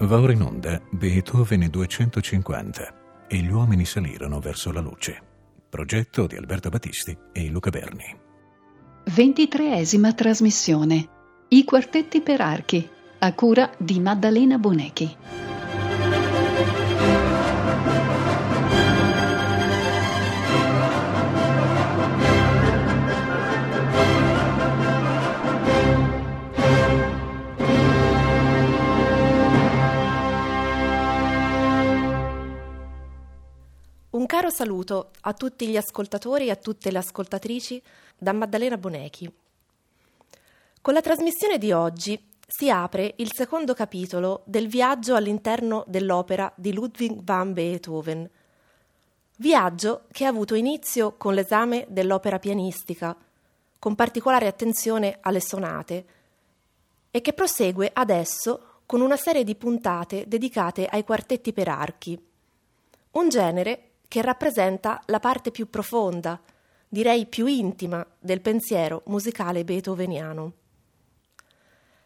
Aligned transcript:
Va 0.00 0.18
ora 0.18 0.32
in 0.32 0.40
onda 0.40 0.80
Beethoven 0.90 1.68
250 1.68 3.26
e 3.28 3.36
gli 3.36 3.50
uomini 3.50 3.84
salirono 3.84 4.40
verso 4.40 4.72
la 4.72 4.80
luce. 4.80 5.20
Progetto 5.68 6.26
di 6.26 6.36
Alberto 6.36 6.70
Battisti 6.70 7.14
e 7.32 7.48
Luca 7.50 7.68
Berni. 7.68 8.16
Ventitreesima 9.04 10.14
trasmissione. 10.14 11.08
I 11.48 11.64
quartetti 11.64 12.22
per 12.22 12.40
archi, 12.40 12.88
a 13.18 13.34
cura 13.34 13.70
di 13.76 14.00
Maddalena 14.00 14.56
Bonechi. 14.56 15.16
Caro 34.40 34.54
saluto 34.54 35.10
a 35.20 35.34
tutti 35.34 35.68
gli 35.68 35.76
ascoltatori 35.76 36.46
e 36.46 36.50
a 36.50 36.56
tutte 36.56 36.90
le 36.90 36.96
ascoltatrici 36.96 37.82
da 38.16 38.32
Maddalena 38.32 38.78
Bonechi. 38.78 39.30
Con 40.80 40.94
la 40.94 41.02
trasmissione 41.02 41.58
di 41.58 41.72
oggi 41.72 42.18
si 42.46 42.70
apre 42.70 43.12
il 43.18 43.34
secondo 43.34 43.74
capitolo 43.74 44.40
del 44.46 44.66
viaggio 44.66 45.14
all'interno 45.14 45.84
dell'opera 45.86 46.50
di 46.56 46.72
Ludwig 46.72 47.22
van 47.22 47.52
Beethoven. 47.52 48.30
Viaggio 49.36 50.04
che 50.10 50.24
ha 50.24 50.28
avuto 50.28 50.54
inizio 50.54 51.16
con 51.18 51.34
l'esame 51.34 51.84
dell'opera 51.90 52.38
pianistica, 52.38 53.14
con 53.78 53.94
particolare 53.94 54.46
attenzione 54.46 55.18
alle 55.20 55.40
sonate, 55.40 56.04
e 57.10 57.20
che 57.20 57.34
prosegue 57.34 57.90
adesso 57.92 58.80
con 58.86 59.02
una 59.02 59.18
serie 59.18 59.44
di 59.44 59.54
puntate 59.54 60.24
dedicate 60.26 60.86
ai 60.86 61.04
quartetti 61.04 61.52
per 61.52 61.68
archi, 61.68 62.18
un 63.10 63.28
genere 63.28 63.84
che 64.10 64.22
rappresenta 64.22 65.00
la 65.06 65.20
parte 65.20 65.52
più 65.52 65.70
profonda, 65.70 66.40
direi 66.88 67.26
più 67.26 67.46
intima, 67.46 68.04
del 68.18 68.40
pensiero 68.40 69.02
musicale 69.06 69.62
beethoveniano. 69.62 70.52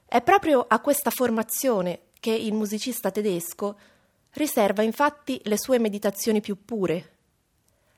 È 0.04 0.20
proprio 0.20 0.66
a 0.68 0.80
questa 0.80 1.08
formazione 1.08 2.08
che 2.20 2.30
il 2.30 2.52
musicista 2.52 3.10
tedesco 3.10 3.78
riserva 4.32 4.82
infatti 4.82 5.40
le 5.44 5.56
sue 5.56 5.78
meditazioni 5.78 6.42
più 6.42 6.62
pure, 6.62 7.12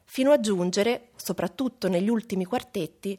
fino 0.04 0.30
a 0.30 0.38
giungere, 0.38 1.08
soprattutto 1.16 1.88
negli 1.88 2.08
ultimi 2.08 2.44
quartetti, 2.44 3.18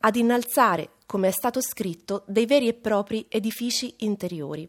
ad 0.00 0.14
innalzare, 0.14 0.90
come 1.06 1.28
è 1.28 1.32
stato 1.32 1.62
scritto, 1.62 2.24
dei 2.26 2.44
veri 2.44 2.68
e 2.68 2.74
propri 2.74 3.24
edifici 3.30 3.94
interiori. 4.00 4.68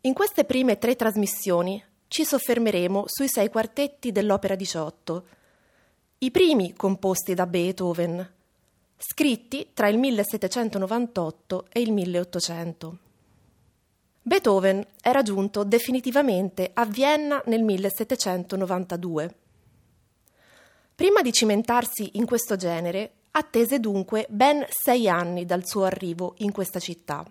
In 0.00 0.14
queste 0.14 0.46
prime 0.46 0.78
tre 0.78 0.96
trasmissioni 0.96 1.84
ci 2.16 2.24
soffermeremo 2.24 3.04
sui 3.08 3.28
sei 3.28 3.50
quartetti 3.50 4.10
dell'opera 4.10 4.54
18, 4.54 5.26
i 6.20 6.30
primi 6.30 6.72
composti 6.72 7.34
da 7.34 7.46
Beethoven, 7.46 8.26
scritti 8.96 9.72
tra 9.74 9.88
il 9.88 9.98
1798 9.98 11.66
e 11.70 11.80
il 11.82 11.92
1800. 11.92 12.98
Beethoven 14.22 14.86
era 15.02 15.20
giunto 15.20 15.62
definitivamente 15.62 16.70
a 16.72 16.86
Vienna 16.86 17.42
nel 17.48 17.62
1792. 17.62 19.34
Prima 20.94 21.20
di 21.20 21.32
cimentarsi 21.34 22.12
in 22.14 22.24
questo 22.24 22.56
genere, 22.56 23.10
attese 23.32 23.78
dunque 23.78 24.24
ben 24.30 24.64
sei 24.70 25.06
anni 25.06 25.44
dal 25.44 25.66
suo 25.66 25.84
arrivo 25.84 26.32
in 26.38 26.50
questa 26.50 26.80
città. 26.80 27.30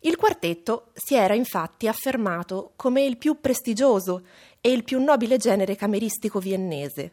Il 0.00 0.16
quartetto 0.16 0.90
si 0.94 1.14
era 1.14 1.34
infatti 1.34 1.88
affermato 1.88 2.72
come 2.76 3.04
il 3.04 3.16
più 3.16 3.40
prestigioso 3.40 4.24
e 4.60 4.70
il 4.70 4.84
più 4.84 5.02
nobile 5.02 5.36
genere 5.38 5.74
cameristico 5.74 6.38
viennese. 6.38 7.12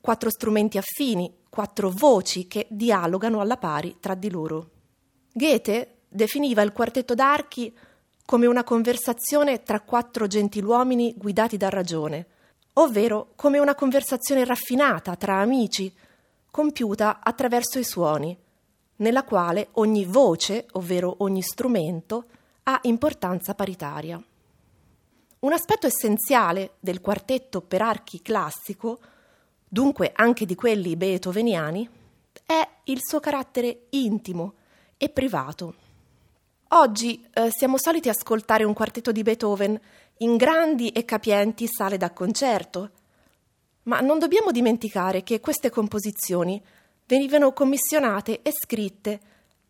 Quattro 0.00 0.30
strumenti 0.30 0.78
affini, 0.78 1.32
quattro 1.48 1.90
voci 1.90 2.46
che 2.46 2.66
dialogano 2.70 3.40
alla 3.40 3.56
pari 3.56 3.96
tra 3.98 4.14
di 4.14 4.30
loro. 4.30 4.70
Goethe 5.32 6.02
definiva 6.08 6.62
il 6.62 6.72
quartetto 6.72 7.14
d'archi 7.14 7.76
come 8.24 8.46
una 8.46 8.64
conversazione 8.64 9.62
tra 9.62 9.80
quattro 9.80 10.26
gentiluomini 10.26 11.14
guidati 11.16 11.56
da 11.56 11.68
ragione, 11.68 12.26
ovvero 12.74 13.32
come 13.36 13.58
una 13.58 13.74
conversazione 13.74 14.44
raffinata 14.44 15.16
tra 15.16 15.40
amici, 15.40 15.92
compiuta 16.50 17.20
attraverso 17.22 17.78
i 17.78 17.84
suoni, 17.84 18.36
nella 18.96 19.24
quale 19.24 19.68
ogni 19.72 20.04
voce, 20.04 20.66
ovvero 20.72 21.16
ogni 21.18 21.42
strumento, 21.42 22.24
ha 22.64 22.78
importanza 22.82 23.54
paritaria. 23.54 24.22
Un 25.38 25.52
aspetto 25.52 25.86
essenziale 25.86 26.72
del 26.80 27.00
quartetto 27.00 27.60
per 27.60 27.82
archi 27.82 28.22
classico, 28.22 28.98
dunque 29.68 30.12
anche 30.14 30.46
di 30.46 30.54
quelli 30.54 30.96
beethoveniani, 30.96 31.88
è 32.44 32.68
il 32.84 32.98
suo 33.00 33.20
carattere 33.20 33.86
intimo 33.90 34.54
e 34.96 35.08
privato. 35.08 35.74
Oggi 36.70 37.24
eh, 37.32 37.48
siamo 37.50 37.78
soliti 37.78 38.08
ascoltare 38.08 38.64
un 38.64 38.72
quartetto 38.72 39.12
di 39.12 39.22
Beethoven 39.22 39.78
in 40.18 40.36
grandi 40.36 40.88
e 40.88 41.04
capienti 41.04 41.66
sale 41.68 41.96
da 41.96 42.12
concerto, 42.12 42.90
ma 43.84 44.00
non 44.00 44.18
dobbiamo 44.18 44.50
dimenticare 44.50 45.22
che 45.22 45.38
queste 45.38 45.70
composizioni 45.70 46.60
venivano 47.06 47.52
commissionate 47.52 48.42
e 48.42 48.52
scritte 48.52 49.20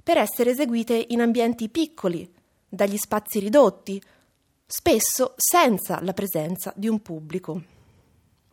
per 0.02 0.19
essere 0.19 0.50
eseguite 0.50 1.04
in 1.08 1.20
ambienti 1.20 1.69
piccoli, 1.69 2.32
dagli 2.69 2.97
spazi 2.97 3.38
ridotti, 3.38 4.00
spesso 4.66 5.34
senza 5.36 6.00
la 6.02 6.12
presenza 6.12 6.72
di 6.76 6.88
un 6.88 7.00
pubblico. 7.00 7.62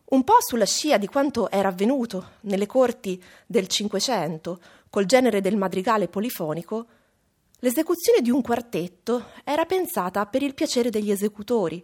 Un 0.04 0.22
po' 0.22 0.36
sulla 0.40 0.66
scia 0.66 0.98
di 0.98 1.06
quanto 1.06 1.50
era 1.50 1.68
avvenuto 1.68 2.32
nelle 2.42 2.66
corti 2.66 3.22
del 3.46 3.68
Cinquecento 3.68 4.60
col 4.90 5.06
genere 5.06 5.40
del 5.40 5.56
madrigale 5.56 6.08
polifonico, 6.08 6.86
l'esecuzione 7.60 8.20
di 8.20 8.30
un 8.30 8.42
quartetto 8.42 9.26
era 9.42 9.64
pensata 9.64 10.26
per 10.26 10.42
il 10.42 10.54
piacere 10.54 10.90
degli 10.90 11.10
esecutori, 11.10 11.82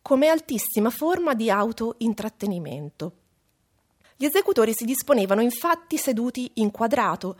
come 0.00 0.28
altissima 0.28 0.90
forma 0.90 1.34
di 1.34 1.50
auto-intrattenimento. 1.50 3.12
Gli 4.24 4.28
esecutori 4.28 4.72
si 4.72 4.86
disponevano 4.86 5.42
infatti 5.42 5.98
seduti 5.98 6.52
in 6.54 6.70
quadrato, 6.70 7.36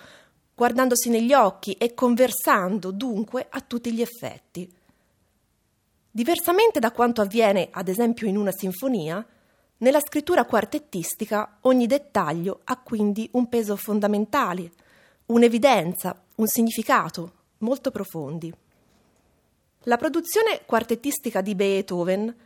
guardandosi 0.54 1.08
negli 1.08 1.32
occhi 1.32 1.72
e 1.72 1.94
conversando 1.94 2.90
dunque 2.90 3.46
a 3.48 3.62
tutti 3.62 3.90
gli 3.90 4.02
effetti. 4.02 4.70
Diversamente 6.10 6.80
da 6.80 6.92
quanto 6.92 7.22
avviene, 7.22 7.68
ad 7.70 7.88
esempio, 7.88 8.26
in 8.26 8.36
una 8.36 8.52
sinfonia, 8.52 9.26
nella 9.78 10.00
scrittura 10.00 10.44
quartettistica 10.44 11.56
ogni 11.62 11.86
dettaglio 11.86 12.60
ha 12.64 12.76
quindi 12.76 13.30
un 13.32 13.48
peso 13.48 13.76
fondamentale, 13.76 14.70
un'evidenza, 15.28 16.22
un 16.34 16.46
significato 16.46 17.32
molto 17.60 17.90
profondi. 17.90 18.52
La 19.84 19.96
produzione 19.96 20.60
quartettistica 20.66 21.40
di 21.40 21.54
Beethoven 21.54 22.36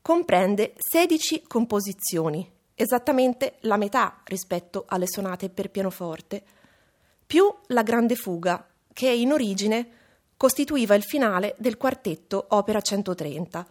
comprende 0.00 0.74
16 0.76 1.42
composizioni 1.48 2.58
esattamente 2.82 3.56
la 3.60 3.76
metà 3.76 4.22
rispetto 4.24 4.84
alle 4.88 5.06
sonate 5.06 5.50
per 5.50 5.70
pianoforte, 5.70 6.42
più 7.26 7.44
la 7.66 7.82
grande 7.82 8.14
fuga, 8.14 8.66
che 8.92 9.10
in 9.10 9.32
origine 9.32 9.88
costituiva 10.36 10.94
il 10.94 11.02
finale 11.02 11.54
del 11.58 11.76
quartetto 11.76 12.46
Opera 12.48 12.80
130, 12.80 13.66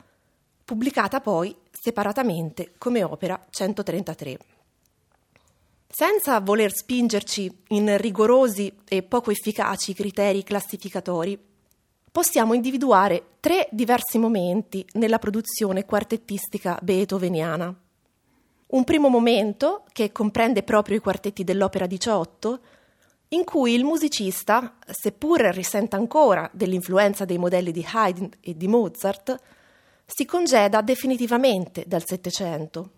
pubblicata 0.64 1.20
poi 1.22 1.56
separatamente 1.72 2.74
come 2.78 3.04
Opera 3.04 3.44
133. 3.50 4.38
Senza 5.92 6.40
voler 6.40 6.72
spingerci 6.72 7.64
in 7.70 7.98
rigorosi 7.98 8.72
e 8.88 9.02
poco 9.02 9.32
efficaci 9.32 9.96
criteri 9.96 10.44
classificatori, 10.44 11.38
possiamo 12.12 12.54
individuare 12.54 13.38
tre 13.40 13.68
diversi 13.72 14.20
momenti 14.20 14.86
nella 14.94 15.18
produzione 15.18 15.86
quartettistica 15.86 16.78
beethoveniana 16.82 17.76
un 18.70 18.84
primo 18.84 19.10
momento, 19.10 19.86
che 19.92 20.12
comprende 20.12 20.62
proprio 20.62 20.98
i 20.98 21.00
quartetti 21.00 21.44
dell'opera 21.44 21.88
18, 21.88 22.60
in 23.30 23.44
cui 23.44 23.74
il 23.74 23.84
musicista, 23.84 24.76
seppur 24.88 25.42
risenta 25.42 25.98
ancora 25.98 26.50
dell'influenza 26.54 27.26
dei 27.26 27.38
modelli 27.38 27.72
di 27.72 27.86
Haydn 27.92 28.30
e 28.42 28.56
di 28.56 28.68
Mozart, 28.68 29.40
si 30.06 30.26
congeda 30.26 30.82
definitivamente 30.82 31.84
dal 31.88 32.06
Settecento. 32.06 32.92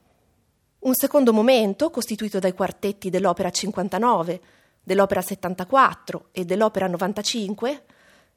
Un 0.80 0.94
secondo 0.94 1.32
momento, 1.32 1.90
costituito 1.90 2.40
dai 2.40 2.54
quartetti 2.54 3.10
dell'opera 3.10 3.50
59, 3.50 4.42
dell'opera 4.84 5.22
74 5.22 6.30
e 6.32 6.44
dell'opera 6.44 6.88
95, 6.88 7.84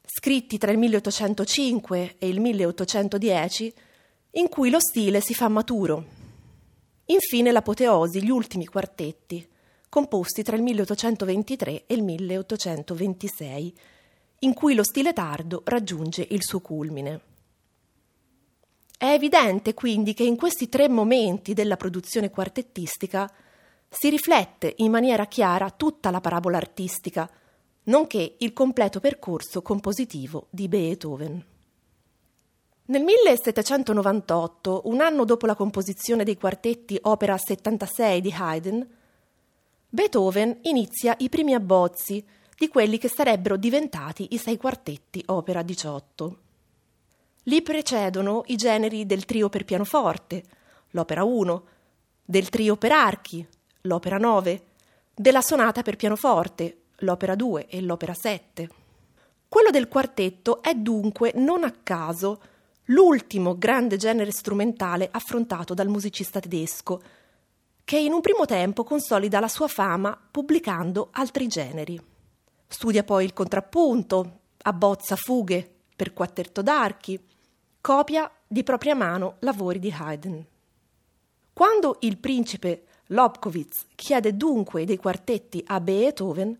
scritti 0.04 0.58
tra 0.58 0.70
il 0.70 0.78
1805 0.78 2.16
e 2.18 2.28
il 2.28 2.40
1810, 2.40 3.74
in 4.32 4.48
cui 4.48 4.70
lo 4.70 4.78
stile 4.78 5.20
si 5.20 5.34
fa 5.34 5.48
maturo 5.48 6.22
Infine 7.06 7.52
l'apoteosi, 7.52 8.22
gli 8.22 8.30
ultimi 8.30 8.66
quartetti, 8.66 9.46
composti 9.88 10.42
tra 10.42 10.56
il 10.56 10.62
1823 10.62 11.84
e 11.86 11.94
il 11.94 12.02
1826, 12.02 13.74
in 14.40 14.54
cui 14.54 14.74
lo 14.74 14.82
stile 14.82 15.12
tardo 15.12 15.62
raggiunge 15.64 16.26
il 16.30 16.42
suo 16.42 16.60
culmine. 16.60 17.20
È 18.96 19.06
evidente 19.06 19.74
quindi 19.74 20.14
che 20.14 20.24
in 20.24 20.36
questi 20.36 20.68
tre 20.68 20.88
momenti 20.88 21.52
della 21.52 21.76
produzione 21.76 22.30
quartettistica 22.30 23.30
si 23.88 24.08
riflette 24.08 24.74
in 24.78 24.90
maniera 24.90 25.26
chiara 25.26 25.70
tutta 25.70 26.10
la 26.10 26.20
parabola 26.20 26.56
artistica, 26.56 27.30
nonché 27.84 28.36
il 28.38 28.52
completo 28.52 29.00
percorso 29.00 29.62
compositivo 29.62 30.46
di 30.50 30.68
Beethoven. 30.68 31.44
Nel 32.86 33.02
1798, 33.02 34.82
un 34.84 35.00
anno 35.00 35.24
dopo 35.24 35.46
la 35.46 35.54
composizione 35.54 36.22
dei 36.22 36.36
quartetti 36.36 36.98
opera 37.00 37.38
76 37.38 38.20
di 38.20 38.34
Haydn, 38.36 38.86
Beethoven 39.88 40.58
inizia 40.64 41.14
i 41.20 41.30
primi 41.30 41.54
abbozzi 41.54 42.22
di 42.54 42.68
quelli 42.68 42.98
che 42.98 43.08
sarebbero 43.08 43.56
diventati 43.56 44.34
i 44.34 44.36
sei 44.36 44.58
quartetti 44.58 45.22
opera 45.28 45.62
18. 45.62 46.38
Li 47.44 47.62
precedono 47.62 48.42
i 48.48 48.56
generi 48.56 49.06
del 49.06 49.24
trio 49.24 49.48
per 49.48 49.64
pianoforte, 49.64 50.44
l'opera 50.90 51.24
1, 51.24 51.64
del 52.22 52.50
trio 52.50 52.76
per 52.76 52.92
archi, 52.92 53.46
l'opera 53.82 54.18
9, 54.18 54.62
della 55.14 55.40
sonata 55.40 55.80
per 55.80 55.96
pianoforte, 55.96 56.80
l'opera 56.96 57.34
2 57.34 57.66
e 57.66 57.80
l'opera 57.80 58.12
7. 58.12 58.68
Quello 59.48 59.70
del 59.70 59.88
quartetto 59.88 60.62
è 60.62 60.74
dunque 60.74 61.32
non 61.36 61.64
a 61.64 61.72
caso 61.82 62.52
l'ultimo 62.86 63.56
grande 63.56 63.96
genere 63.96 64.30
strumentale 64.30 65.08
affrontato 65.10 65.74
dal 65.74 65.88
musicista 65.88 66.40
tedesco, 66.40 67.02
che 67.84 67.98
in 67.98 68.12
un 68.12 68.20
primo 68.20 68.46
tempo 68.46 68.84
consolida 68.84 69.40
la 69.40 69.48
sua 69.48 69.68
fama 69.68 70.18
pubblicando 70.30 71.08
altri 71.12 71.46
generi. 71.46 72.00
Studia 72.66 73.04
poi 73.04 73.24
il 73.24 73.32
contrappunto, 73.32 74.40
abbozza 74.62 75.16
fughe 75.16 75.70
per 75.94 76.12
quartetto 76.12 76.62
d'archi, 76.62 77.22
copia 77.80 78.30
di 78.46 78.62
propria 78.62 78.94
mano 78.94 79.36
lavori 79.40 79.78
di 79.78 79.94
Haydn. 79.96 80.44
Quando 81.52 81.98
il 82.00 82.18
principe 82.18 82.84
Lobkowitz 83.08 83.86
chiede 83.94 84.36
dunque 84.36 84.84
dei 84.84 84.96
quartetti 84.96 85.62
a 85.66 85.80
Beethoven, 85.80 86.58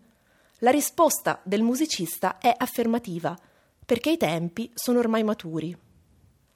la 0.59 0.71
risposta 0.71 1.41
del 1.43 1.63
musicista 1.63 2.37
è 2.37 2.53
affermativa, 2.55 3.37
perché 3.85 4.11
i 4.11 4.17
tempi 4.17 4.71
sono 4.73 4.99
ormai 4.99 5.23
maturi. 5.23 5.75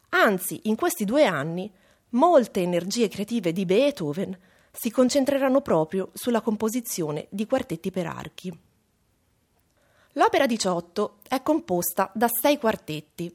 Anzi, 0.10 0.62
in 0.64 0.76
questi 0.76 1.06
due 1.06 1.26
anni, 1.26 1.72
molte 2.10 2.62
energie 2.62 3.08
creative 3.08 3.52
di 3.52 3.66
Beethoven 3.66 4.38
si 4.72 4.92
concentreranno 4.92 5.62
proprio 5.62 6.10
sulla 6.14 6.42
composizione 6.42 7.28
di 7.30 7.46
quartetti 7.46 7.92
per 7.92 8.08
archi. 8.08 8.60
L'opera 10.14 10.46
18 10.46 11.18
è 11.28 11.42
composta 11.42 12.12
da 12.14 12.28
sei 12.28 12.58
quartetti, 12.58 13.34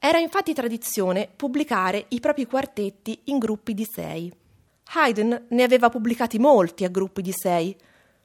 era 0.00 0.18
infatti 0.18 0.54
tradizione 0.54 1.28
pubblicare 1.34 2.06
i 2.10 2.20
propri 2.20 2.46
quartetti 2.46 3.22
in 3.24 3.38
gruppi 3.38 3.74
di 3.74 3.84
sei. 3.84 4.32
Haydn 4.92 5.46
ne 5.48 5.62
aveva 5.64 5.88
pubblicati 5.88 6.38
molti 6.38 6.84
a 6.84 6.88
gruppi 6.88 7.20
di 7.20 7.32
sei, 7.32 7.76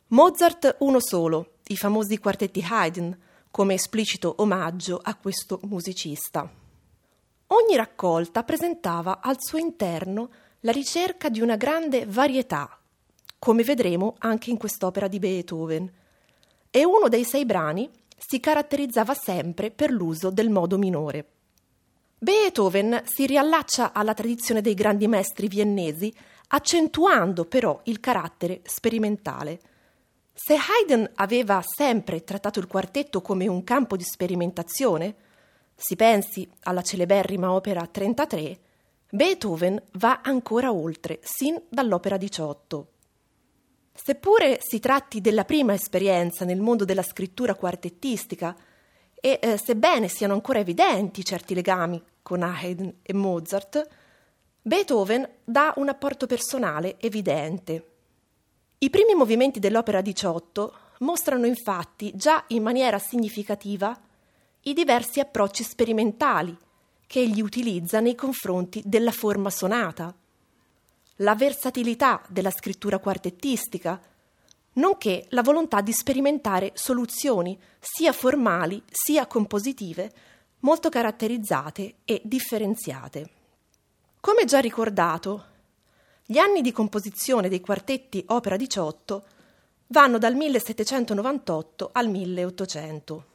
Mozart 0.10 0.76
uno 0.80 1.00
solo, 1.00 1.56
i 1.68 1.76
famosi 1.76 2.20
quartetti 2.20 2.64
Haydn, 2.70 3.18
come 3.50 3.74
esplicito 3.74 4.36
omaggio 4.38 5.00
a 5.02 5.16
questo 5.16 5.60
musicista. 5.64 6.48
Ogni 7.54 7.76
raccolta 7.76 8.44
presentava 8.44 9.20
al 9.22 9.36
suo 9.38 9.60
interno 9.60 10.32
la 10.62 10.72
ricerca 10.72 11.30
di 11.30 11.40
una 11.40 11.56
grande 11.56 12.04
varietà, 12.08 12.80
come 13.38 13.62
vedremo 13.62 14.16
anche 14.18 14.50
in 14.50 14.58
quest'opera 14.58 15.08
di 15.08 15.20
Beethoven, 15.20 15.92
e 16.72 16.84
uno 16.84 17.10
dei 17.10 17.24
sei 17.24 17.46
brani 17.46 17.88
si 18.18 18.40
caratterizzava 18.40 19.14
sempre 19.14 19.70
per 19.70 19.92
l'uso 19.92 20.32
del 20.32 20.50
modo 20.50 20.80
minore. 20.80 21.28
Beethoven 22.18 23.04
si 23.06 23.28
riallaccia 23.28 23.94
alla 23.94 24.16
tradizione 24.16 24.62
dei 24.62 24.74
grandi 24.74 25.08
maestri 25.08 25.48
viennesi, 25.48 26.12
accentuando 26.48 27.46
però 27.46 27.82
il 27.84 28.00
carattere 28.00 28.62
sperimentale. 28.64 29.60
Se 30.34 30.56
Haydn 30.56 31.08
aveva 31.16 31.62
sempre 31.64 32.24
trattato 32.24 32.58
il 32.58 32.66
quartetto 32.66 33.22
come 33.22 33.48
un 33.48 33.64
campo 33.64 33.96
di 33.96 34.04
sperimentazione, 34.04 35.16
si 35.76 35.96
pensi 35.96 36.50
alla 36.62 36.82
celeberrima 36.82 37.52
opera 37.52 37.86
33, 37.86 38.60
Beethoven 39.10 39.82
va 39.94 40.22
ancora 40.24 40.72
oltre, 40.72 41.20
sin 41.22 41.62
dall'opera 41.70 42.18
18. 42.18 42.88
Seppure 43.94 44.58
si 44.60 44.80
tratti 44.80 45.22
della 45.22 45.46
prima 45.46 45.74
esperienza 45.74 46.46
nel 46.46 46.60
mondo 46.60 46.84
della 46.84 47.04
scrittura 47.04 47.54
quartettistica, 47.54 48.56
e 49.26 49.40
eh, 49.42 49.58
sebbene 49.58 50.08
siano 50.08 50.34
ancora 50.34 50.60
evidenti 50.60 51.24
certi 51.24 51.54
legami 51.54 52.02
con 52.22 52.42
Haydn 52.42 52.96
e 53.02 53.14
Mozart, 53.14 53.88
Beethoven 54.62 55.30
dà 55.44 55.74
un 55.78 55.90
apporto 55.90 56.26
personale 56.26 56.96
evidente. 57.00 57.88
I 58.80 58.90
primi 58.90 59.14
movimenti 59.14 59.60
dell'opera 59.60 60.02
18 60.02 60.74
mostrano 61.00 61.46
infatti 61.46 62.12
già 62.16 62.44
in 62.48 62.64
maniera 62.64 62.98
significativa 63.00 63.98
i 64.64 64.74
diversi 64.74 65.20
approcci 65.20 65.64
sperimentali 65.64 66.58
che 67.06 67.20
egli 67.20 67.42
utilizza 67.42 68.00
nei 68.00 68.16
confronti 68.16 68.82
della 68.86 69.12
forma 69.12 69.50
sonata, 69.50 70.16
la 71.18 71.36
versatilità 71.36 72.24
della 72.30 72.50
scrittura 72.50 73.00
quartettistica, 73.00 74.02
nonché 74.74 75.26
la 75.30 75.42
volontà 75.42 75.82
di 75.82 75.92
sperimentare 75.92 76.72
soluzioni 76.76 77.60
sia 77.80 78.14
formali 78.14 78.82
sia 78.90 79.28
compositive 79.28 80.12
molto 80.60 80.90
caratterizzate 80.90 81.96
e 82.06 82.22
differenziate. 82.24 83.30
Come 84.20 84.46
già 84.46 84.60
ricordato, 84.60 85.46
gli 86.26 86.38
anni 86.38 86.62
di 86.62 86.72
composizione 86.72 87.50
dei 87.50 87.60
quartetti 87.60 88.24
Opera 88.30 88.56
18 88.56 89.26
vanno 89.88 90.18
dal 90.18 90.36
1798 90.36 91.90
al 91.92 92.10
1800. 92.10 93.26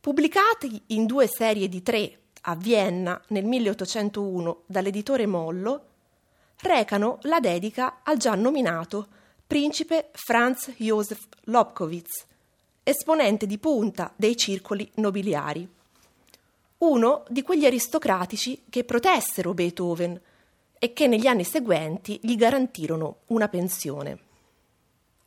Pubblicati 0.00 0.82
in 0.88 1.06
due 1.06 1.26
serie 1.26 1.68
di 1.68 1.82
tre 1.82 2.18
a 2.42 2.54
Vienna 2.54 3.20
nel 3.28 3.44
1801 3.44 4.62
dall'editore 4.66 5.26
Mollo, 5.26 5.84
recano 6.60 7.18
la 7.22 7.40
dedica 7.40 8.00
al 8.02 8.16
già 8.16 8.34
nominato 8.34 9.08
principe 9.46 10.10
Franz 10.12 10.72
Josef 10.76 11.26
Lobkowitz, 11.44 12.26
esponente 12.82 13.46
di 13.46 13.58
punta 13.58 14.12
dei 14.16 14.36
circoli 14.36 14.90
nobiliari 14.94 15.76
uno 16.78 17.24
di 17.28 17.42
quegli 17.42 17.66
aristocratici 17.66 18.62
che 18.68 18.84
protessero 18.84 19.52
Beethoven 19.52 20.20
e 20.78 20.92
che 20.92 21.08
negli 21.08 21.26
anni 21.26 21.42
seguenti 21.42 22.20
gli 22.22 22.36
garantirono 22.36 23.18
una 23.26 23.48
pensione. 23.48 24.26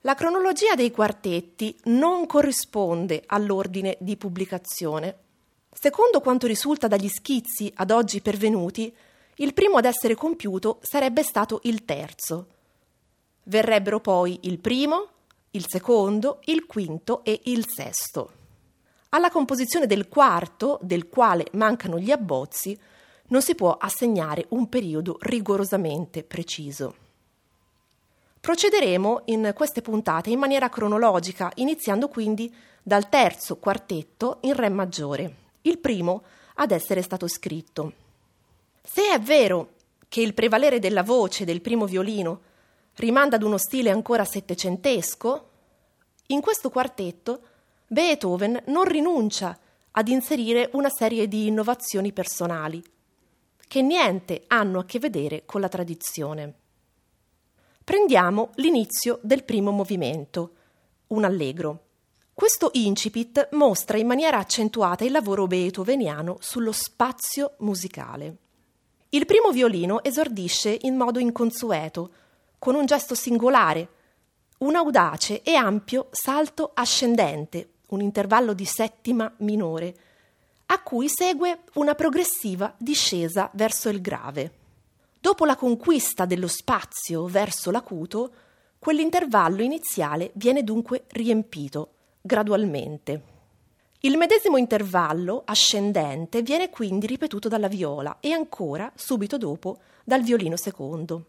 La 0.03 0.15
cronologia 0.15 0.74
dei 0.74 0.89
quartetti 0.89 1.77
non 1.84 2.25
corrisponde 2.25 3.22
all'ordine 3.27 3.98
di 4.00 4.17
pubblicazione. 4.17 5.15
Secondo 5.72 6.22
quanto 6.22 6.48
risulta 6.48 6.88
dagli 6.88 7.08
schizzi 7.08 7.72
ad 7.75 7.91
oggi 7.91 8.20
pervenuti, 8.20 8.91
il 9.36 9.53
primo 9.53 9.77
ad 9.77 9.86
essere 9.86 10.15
compiuto 10.15 10.79
sarebbe 10.81 11.22
stato 11.22 11.60
il 11.65 11.86
terzo. 11.86 12.48
Verrebbero 13.43 14.00
poi 14.00 14.39
il 14.43 14.58
primo, 14.58 15.08
il 15.51 15.65
secondo, 15.67 16.39
il 16.46 16.65
quinto 16.65 17.24
e 17.24 17.39
il 17.43 17.67
sesto. 17.67 18.31
Alla 19.10 19.29
composizione 19.29 19.86
del 19.86 20.10
quarto, 20.10 20.79
del 20.81 21.10
quale 21.10 21.46
mancano 21.51 22.00
gli 22.00 22.10
abbozzi, 22.10 22.75
non 23.27 23.43
si 23.43 23.53
può 23.53 23.77
assegnare 23.79 24.46
un 24.50 24.67
periodo 24.67 25.17
rigorosamente 25.22 26.24
preciso. 26.24 26.96
Procederemo 28.41 29.21
in 29.25 29.51
queste 29.55 29.83
puntate 29.83 30.31
in 30.31 30.39
maniera 30.39 30.67
cronologica, 30.67 31.51
iniziando 31.57 32.07
quindi 32.07 32.51
dal 32.81 33.07
terzo 33.07 33.57
quartetto 33.57 34.39
in 34.41 34.55
Re 34.55 34.67
maggiore, 34.69 35.36
il 35.62 35.77
primo 35.77 36.24
ad 36.55 36.71
essere 36.71 37.03
stato 37.03 37.27
scritto. 37.27 37.93
Se 38.81 39.12
è 39.12 39.19
vero 39.19 39.74
che 40.10 40.21
il 40.21 40.33
prevalere 40.33 40.79
della 40.79 41.03
voce 41.03 41.45
del 41.45 41.62
primo 41.62 41.86
violino 41.86 42.41
rimanda 42.95 43.36
ad 43.36 43.43
uno 43.43 43.60
stile 43.60 43.91
ancora 43.91 44.25
settecentesco, 44.25 45.50
in 46.27 46.41
questo 46.41 46.71
quartetto 46.71 47.41
Beethoven 47.86 48.63
non 48.67 48.86
rinuncia 48.86 49.55
ad 49.91 50.07
inserire 50.07 50.69
una 50.74 50.89
serie 50.89 51.27
di 51.27 51.45
innovazioni 51.45 52.12
personali, 52.12 52.83
che 53.67 53.81
niente 53.83 54.45
hanno 54.48 54.79
a 54.79 54.86
che 54.86 54.98
vedere 54.98 55.43
con 55.45 55.62
la 55.62 55.69
tradizione. 55.69 56.53
Prendiamo 57.83 58.51
l'inizio 58.55 59.19
del 59.21 59.43
primo 59.43 59.71
movimento, 59.71 60.51
un 61.07 61.23
allegro. 61.23 61.85
Questo 62.33 62.69
incipit 62.73 63.50
mostra 63.51 63.97
in 63.97 64.07
maniera 64.07 64.38
accentuata 64.38 65.03
il 65.03 65.11
lavoro 65.11 65.47
beethoveniano 65.47 66.38
sullo 66.39 66.71
spazio 66.71 67.55
musicale. 67.59 68.38
Il 69.09 69.25
primo 69.25 69.51
violino 69.51 70.03
esordisce 70.03 70.77
in 70.81 70.95
modo 70.95 71.19
inconsueto, 71.19 72.11
con 72.57 72.75
un 72.75 72.85
gesto 72.85 73.15
singolare, 73.15 73.89
un 74.59 74.75
audace 74.75 75.41
e 75.41 75.55
ampio 75.55 76.07
salto 76.11 76.71
ascendente 76.73 77.71
un 77.91 78.01
intervallo 78.01 78.53
di 78.53 78.65
settima 78.65 79.31
minore, 79.38 79.95
a 80.67 80.81
cui 80.81 81.09
segue 81.09 81.63
una 81.73 81.95
progressiva 81.95 82.73
discesa 82.77 83.50
verso 83.53 83.89
il 83.89 84.01
grave. 84.01 84.59
Dopo 85.22 85.46
la 85.46 85.56
conquista 85.56 86.25
dello 86.25 86.48
spazio 86.48 87.28
verso 87.28 87.70
l'acuto, 87.70 88.34
quell'intervallo 88.80 89.62
iniziale 89.62 90.32
viene 90.34 90.63
dunque 90.63 91.04
riempito 91.10 91.92
gradualmente. 92.20 93.24
Il 94.00 94.18
medesimo 94.18 94.58
intervallo 94.58 95.44
ascendente 95.46 96.42
viene 96.42 96.72
quindi 96.72 97.06
ripetuto 97.06 97.48
dalla 97.48 97.68
viola 97.68 98.18
e 98.20 98.32
ancora, 98.32 98.92
subito 98.96 99.38
dopo, 99.38 99.78
dal 100.04 100.24
violino 100.24 100.58
secondo. 100.58 101.25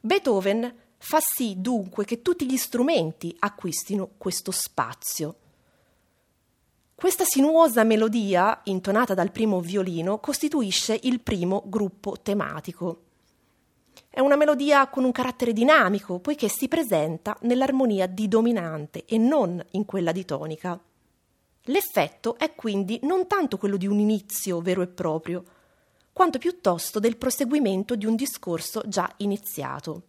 Beethoven 0.00 0.74
fa 0.98 1.18
sì 1.18 1.54
dunque 1.62 2.04
che 2.04 2.20
tutti 2.20 2.44
gli 2.44 2.58
strumenti 2.58 3.34
acquistino 3.38 4.10
questo 4.18 4.50
spazio. 4.50 5.36
Questa 6.94 7.24
sinuosa 7.24 7.84
melodia, 7.84 8.60
intonata 8.64 9.14
dal 9.14 9.32
primo 9.32 9.60
violino, 9.60 10.18
costituisce 10.18 11.00
il 11.04 11.20
primo 11.20 11.62
gruppo 11.64 12.18
tematico. 12.22 12.98
È 14.14 14.20
una 14.20 14.36
melodia 14.36 14.86
con 14.86 15.02
un 15.02 15.10
carattere 15.10 15.52
dinamico, 15.52 16.20
poiché 16.20 16.46
si 16.46 16.68
presenta 16.68 17.36
nell'armonia 17.40 18.06
di 18.06 18.28
dominante 18.28 19.04
e 19.06 19.18
non 19.18 19.60
in 19.72 19.84
quella 19.84 20.12
di 20.12 20.24
tonica. 20.24 20.80
L'effetto 21.62 22.38
è 22.38 22.54
quindi 22.54 23.00
non 23.02 23.26
tanto 23.26 23.58
quello 23.58 23.76
di 23.76 23.88
un 23.88 23.98
inizio 23.98 24.60
vero 24.60 24.82
e 24.82 24.86
proprio, 24.86 25.42
quanto 26.12 26.38
piuttosto 26.38 27.00
del 27.00 27.16
proseguimento 27.16 27.96
di 27.96 28.06
un 28.06 28.14
discorso 28.14 28.82
già 28.86 29.12
iniziato. 29.16 30.02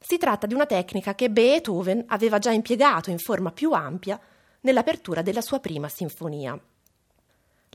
Si 0.00 0.18
tratta 0.18 0.48
di 0.48 0.54
una 0.54 0.66
tecnica 0.66 1.14
che 1.14 1.30
Beethoven 1.30 2.02
aveva 2.08 2.40
già 2.40 2.50
impiegato 2.50 3.10
in 3.10 3.18
forma 3.18 3.52
più 3.52 3.70
ampia 3.70 4.18
nell'apertura 4.62 5.22
della 5.22 5.40
sua 5.40 5.60
prima 5.60 5.88
sinfonia. 5.88 6.60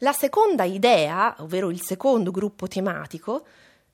La 0.04 0.12
seconda 0.12 0.66
idea, 0.66 1.34
ovvero 1.40 1.70
il 1.70 1.82
secondo 1.82 2.32
gruppo 2.32 2.68
tematico, 2.68 3.46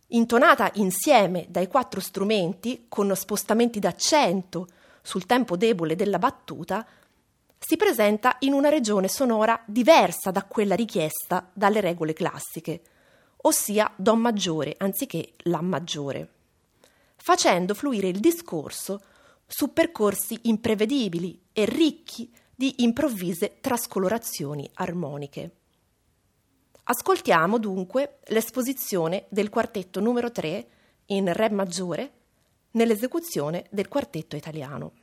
intonata 0.08 0.72
insieme 0.76 1.46
dai 1.50 1.68
quattro 1.68 2.00
strumenti 2.00 2.86
con 2.88 3.14
spostamenti 3.16 3.80
d'accento 3.80 4.68
sul 5.02 5.26
tempo 5.26 5.56
debole 5.58 5.96
della 5.96 6.20
battuta, 6.20 6.86
si 7.60 7.76
presenta 7.78 8.36
in 8.40 8.54
una 8.54 8.70
regione 8.70 9.08
sonora 9.08 9.62
diversa 9.66 10.32
da 10.32 10.44
quella 10.44 10.76
richiesta 10.76 11.50
dalle 11.54 11.82
regole 11.82 12.14
classiche, 12.14 12.82
ossia 13.38 13.92
Do 13.96 14.16
maggiore 14.16 14.76
anziché 14.78 15.34
La 15.44 15.62
maggiore 15.62 16.32
facendo 17.28 17.74
fluire 17.74 18.08
il 18.08 18.22
discorso 18.22 19.02
su 19.46 19.74
percorsi 19.74 20.40
imprevedibili 20.44 21.38
e 21.52 21.66
ricchi 21.66 22.32
di 22.56 22.76
improvvise 22.84 23.58
trascolorazioni 23.60 24.70
armoniche. 24.76 25.52
Ascoltiamo 26.90 27.58
dunque 27.60 28.20
l'esposizione 28.28 29.26
del 29.28 29.50
quartetto 29.50 30.00
numero 30.00 30.32
3 30.32 30.68
in 31.08 31.34
Re 31.34 31.50
maggiore 31.50 32.12
nell'esecuzione 32.72 33.66
del 33.72 33.90
quartetto 33.90 34.38
italiano. 34.38 34.94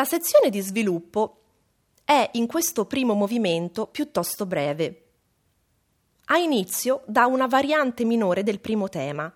La 0.00 0.06
sezione 0.06 0.48
di 0.48 0.62
sviluppo 0.62 1.40
è 2.06 2.30
in 2.32 2.46
questo 2.46 2.86
primo 2.86 3.12
movimento 3.12 3.86
piuttosto 3.86 4.46
breve. 4.46 5.08
Ha 6.24 6.38
inizio 6.38 7.02
da 7.04 7.26
una 7.26 7.46
variante 7.46 8.06
minore 8.06 8.42
del 8.42 8.60
primo 8.60 8.88
tema, 8.88 9.30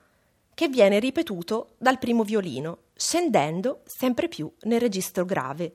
che 0.54 0.68
viene 0.68 1.00
ripetuto 1.00 1.74
dal 1.76 1.98
primo 1.98 2.22
violino, 2.24 2.78
scendendo 2.94 3.82
sempre 3.84 4.26
più 4.28 4.50
nel 4.62 4.80
registro 4.80 5.26
grave, 5.26 5.74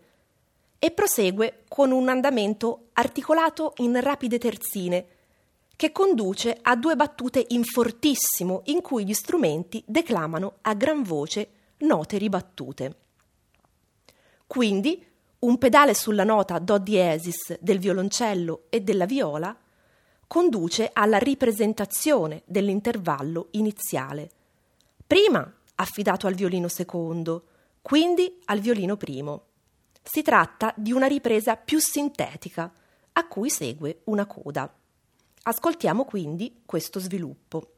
e 0.80 0.90
prosegue 0.90 1.66
con 1.68 1.92
un 1.92 2.10
andamento 2.10 2.88
articolato 2.94 3.74
in 3.76 4.02
rapide 4.02 4.40
terzine, 4.40 5.06
che 5.76 5.92
conduce 5.92 6.58
a 6.64 6.76
due 6.76 6.96
battute 6.96 7.46
in 7.50 7.64
fortissimo 7.64 8.64
in 8.66 8.82
cui 8.82 9.06
gli 9.06 9.14
strumenti 9.14 9.84
declamano 9.86 10.56
a 10.62 10.74
gran 10.74 11.04
voce 11.04 11.48
note 11.78 12.18
ribattute. 12.18 12.96
Quindi 14.50 15.06
un 15.42 15.60
pedale 15.60 15.94
sulla 15.94 16.24
nota 16.24 16.58
Do 16.58 16.80
diesis 16.80 17.60
del 17.60 17.78
violoncello 17.78 18.64
e 18.70 18.82
della 18.82 19.06
viola 19.06 19.56
conduce 20.26 20.90
alla 20.92 21.20
ripresentazione 21.20 22.42
dell'intervallo 22.46 23.50
iniziale, 23.52 24.28
prima 25.06 25.54
affidato 25.76 26.26
al 26.26 26.34
violino 26.34 26.68
secondo, 26.68 27.44
quindi 27.84 28.40
al 28.46 28.60
violino 28.60 28.98
primo. 28.98 29.44
Si 30.02 30.24
tratta 30.24 30.74
di 30.76 30.92
una 30.92 31.06
ripresa 31.06 31.56
più 31.56 31.78
sintetica, 31.78 32.74
a 33.14 33.28
cui 33.28 33.52
segue 33.52 34.02
una 34.06 34.26
coda. 34.26 34.74
Ascoltiamo 35.44 36.06
quindi 36.06 36.64
questo 36.66 37.00
sviluppo. 37.00 37.74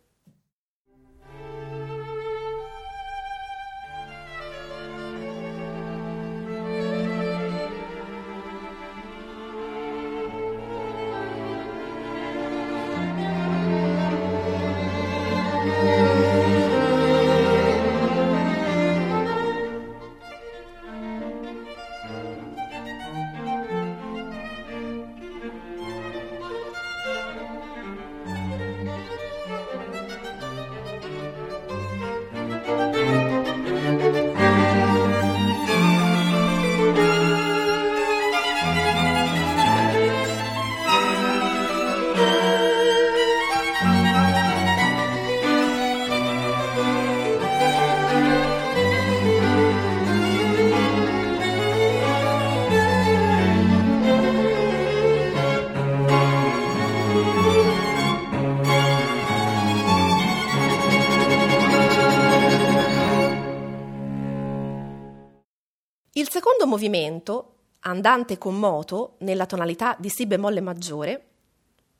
Movimento, 66.81 67.57
andante 67.81 68.39
con 68.39 68.57
moto, 68.57 69.15
nella 69.19 69.45
tonalità 69.45 69.95
di 69.99 70.09
Si 70.09 70.25
bemolle 70.25 70.61
maggiore, 70.61 71.25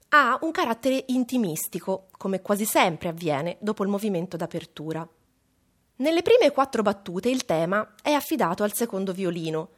ha 0.09 0.39
un 0.41 0.51
carattere 0.51 1.03
intimistico, 1.07 2.07
come 2.17 2.41
quasi 2.41 2.65
sempre 2.65 3.09
avviene 3.09 3.57
dopo 3.59 3.83
il 3.83 3.89
movimento 3.89 4.38
d'apertura. 4.38 5.07
Nelle 5.97 6.23
prime 6.23 6.51
quattro 6.51 6.81
battute 6.81 7.29
il 7.29 7.45
tema 7.45 7.93
è 8.01 8.11
affidato 8.11 8.63
al 8.63 8.73
secondo 8.73 9.13
violino, 9.13 9.69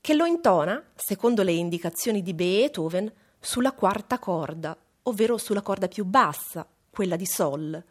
che 0.00 0.14
lo 0.14 0.24
intona, 0.24 0.82
secondo 0.94 1.42
le 1.42 1.52
indicazioni 1.52 2.22
di 2.22 2.32
Beethoven, 2.32 3.12
sulla 3.38 3.72
quarta 3.72 4.18
corda, 4.18 4.74
ovvero 5.02 5.36
sulla 5.36 5.60
corda 5.62 5.88
più 5.88 6.06
bassa, 6.06 6.66
quella 6.88 7.16
di 7.16 7.26
Sol. 7.26 7.84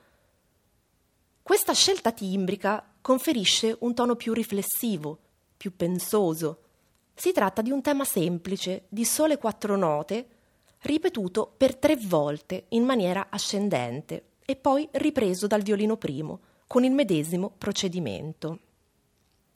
Questa 1.44 1.74
scelta 1.74 2.12
timbrica 2.12 2.84
conferisce 3.00 3.76
un 3.82 3.94
tono 3.94 4.16
più 4.16 4.34
riflessivo, 4.34 5.20
più 5.58 5.76
pensoso. 5.76 6.60
Si 7.14 7.32
tratta 7.32 7.62
di 7.62 7.72
un 7.72 7.82
tema 7.82 8.06
semplice, 8.06 8.84
di 8.88 9.04
sole 9.04 9.38
quattro 9.38 9.76
note, 9.76 10.28
ripetuto 10.82 11.52
per 11.58 11.76
tre 11.76 11.98
volte 11.98 12.66
in 12.70 12.84
maniera 12.84 13.28
ascendente 13.30 14.24
e 14.46 14.56
poi 14.56 14.88
ripreso 14.92 15.48
dal 15.48 15.64
violino 15.64 15.98
primo 15.98 16.40
con 16.68 16.84
il 16.84 16.92
medesimo 16.92 17.52
procedimento. 17.58 18.60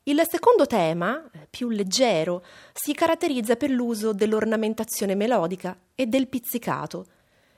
Il 0.04 0.20
secondo 0.28 0.66
tema, 0.66 1.30
più 1.48 1.68
leggero, 1.70 2.44
si 2.72 2.92
caratterizza 2.92 3.54
per 3.54 3.70
l'uso 3.70 4.12
dell'ornamentazione 4.12 5.14
melodica 5.14 5.78
e 5.94 6.06
del 6.06 6.26
pizzicato 6.26 7.06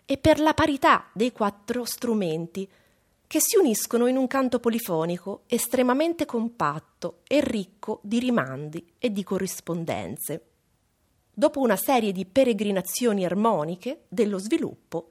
e 0.04 0.18
per 0.18 0.38
la 0.38 0.52
parità 0.52 1.08
dei 1.14 1.32
quattro 1.32 1.84
strumenti 1.84 2.68
che 3.34 3.40
si 3.40 3.56
uniscono 3.56 4.06
in 4.06 4.16
un 4.16 4.28
canto 4.28 4.60
polifonico 4.60 5.42
estremamente 5.48 6.24
compatto 6.24 7.22
e 7.26 7.40
ricco 7.40 7.98
di 8.04 8.20
rimandi 8.20 8.94
e 8.96 9.10
di 9.10 9.24
corrispondenze. 9.24 10.44
Dopo 11.32 11.58
una 11.58 11.74
serie 11.74 12.12
di 12.12 12.26
peregrinazioni 12.26 13.24
armoniche 13.24 14.04
dello 14.06 14.38
sviluppo, 14.38 15.08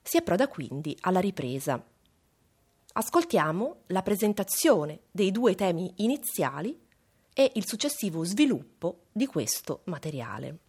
si 0.00 0.16
approda 0.16 0.48
quindi 0.48 0.96
alla 1.00 1.20
ripresa. 1.20 1.84
Ascoltiamo 2.90 3.80
la 3.88 4.00
presentazione 4.00 5.00
dei 5.10 5.30
due 5.30 5.54
temi 5.54 5.92
iniziali 5.96 6.74
e 7.34 7.52
il 7.54 7.66
successivo 7.66 8.24
sviluppo 8.24 9.08
di 9.12 9.26
questo 9.26 9.82
materiale. 9.84 10.67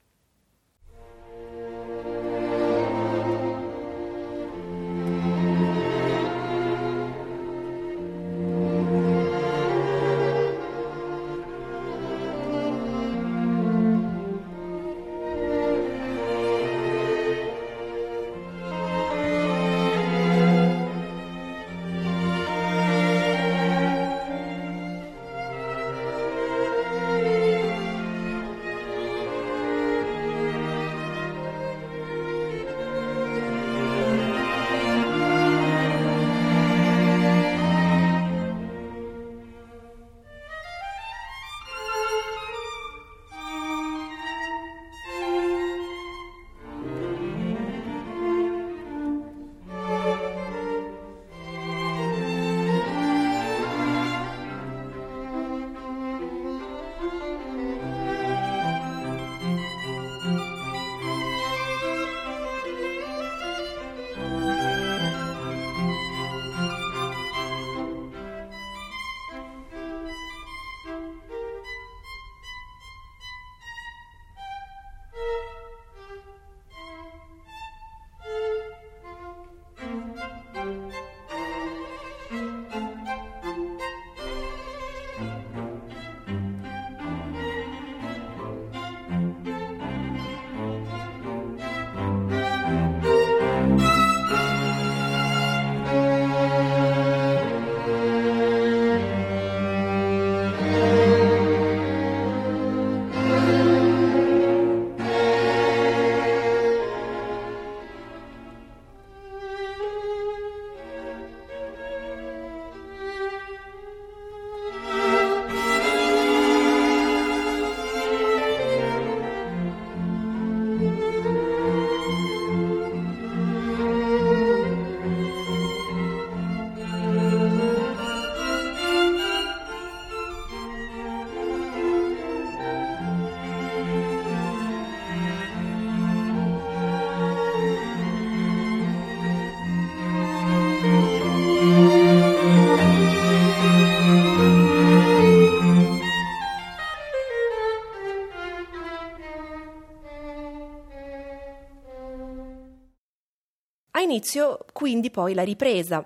Inizio 154.09 154.65
quindi 154.73 155.11
poi 155.11 155.35
la 155.35 155.43
ripresa. 155.43 156.03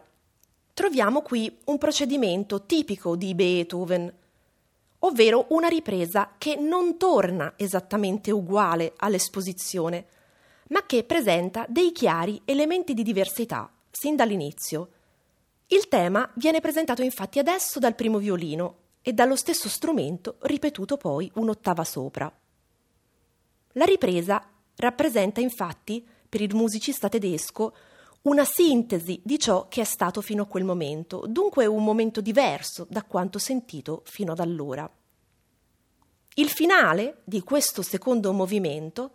Troviamo 0.73 1.21
qui 1.21 1.59
un 1.65 1.77
procedimento 1.77 2.65
tipico 2.65 3.15
di 3.15 3.33
Beethoven, 3.33 4.13
ovvero 4.99 5.45
una 5.49 5.67
ripresa 5.69 6.33
che 6.37 6.55
non 6.55 6.97
torna 6.97 7.53
esattamente 7.55 8.31
uguale 8.31 8.93
all'esposizione, 8.97 10.05
ma 10.69 10.85
che 10.85 11.03
presenta 11.03 11.65
dei 11.69 11.91
chiari 11.91 12.41
elementi 12.43 12.93
di 12.93 13.03
diversità 13.03 13.71
sin 13.89 14.15
dall'inizio. 14.15 14.89
Il 15.67 15.87
tema 15.87 16.29
viene 16.35 16.59
presentato 16.59 17.01
infatti 17.03 17.39
adesso 17.39 17.79
dal 17.79 17.95
primo 17.95 18.17
violino 18.17 18.77
e 19.01 19.13
dallo 19.13 19.35
stesso 19.35 19.69
strumento 19.69 20.35
ripetuto 20.41 20.97
poi 20.97 21.31
un'ottava 21.35 21.83
sopra. 21.83 22.31
La 23.73 23.85
ripresa 23.85 24.45
rappresenta 24.75 25.39
infatti 25.39 26.05
per 26.27 26.41
il 26.41 26.55
musicista 26.55 27.09
tedesco 27.09 27.73
una 28.23 28.45
sintesi 28.45 29.21
di 29.23 29.37
ciò 29.37 29.67
che 29.67 29.81
è 29.81 29.83
stato 29.83 30.21
fino 30.21 30.43
a 30.43 30.47
quel 30.47 30.63
momento, 30.63 31.25
dunque 31.27 31.65
un 31.65 31.83
momento 31.83 32.21
diverso 32.21 32.87
da 32.89 33.03
quanto 33.03 33.37
sentito 33.37 34.01
fino 34.05 34.31
ad 34.31 34.39
allora. 34.39 34.89
Il 36.35 36.49
finale 36.49 37.21
di 37.25 37.41
questo 37.41 37.81
secondo 37.81 38.31
movimento 38.31 39.11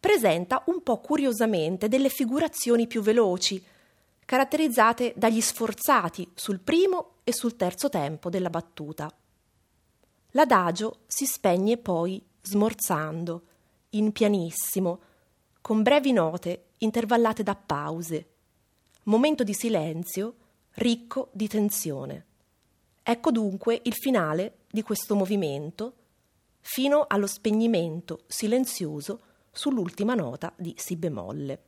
presenta 0.00 0.62
un 0.66 0.82
po' 0.82 1.00
curiosamente 1.00 1.88
delle 1.88 2.08
figurazioni 2.08 2.86
più 2.86 3.02
veloci, 3.02 3.62
caratterizzate 4.24 5.12
dagli 5.16 5.40
sforzati 5.40 6.32
sul 6.34 6.60
primo 6.60 7.16
e 7.24 7.34
sul 7.34 7.56
terzo 7.56 7.90
tempo 7.90 8.30
della 8.30 8.48
battuta. 8.48 9.12
L'adagio 10.30 11.00
si 11.06 11.26
spegne 11.26 11.76
poi 11.76 12.24
smorzando, 12.40 13.42
in 13.90 14.12
pianissimo, 14.12 15.00
con 15.60 15.82
brevi 15.82 16.12
note 16.12 16.64
intervallate 16.78 17.42
da 17.42 17.54
pause, 17.54 18.29
momento 19.10 19.42
di 19.42 19.52
silenzio 19.52 20.36
ricco 20.74 21.30
di 21.32 21.48
tensione. 21.48 22.26
Ecco 23.02 23.30
dunque 23.32 23.80
il 23.82 23.94
finale 23.94 24.58
di 24.70 24.82
questo 24.82 25.16
movimento, 25.16 25.94
fino 26.60 27.06
allo 27.08 27.26
spegnimento 27.26 28.22
silenzioso 28.28 29.20
sull'ultima 29.50 30.14
nota 30.14 30.52
di 30.56 30.72
Si 30.76 30.96
bemolle. 30.96 31.62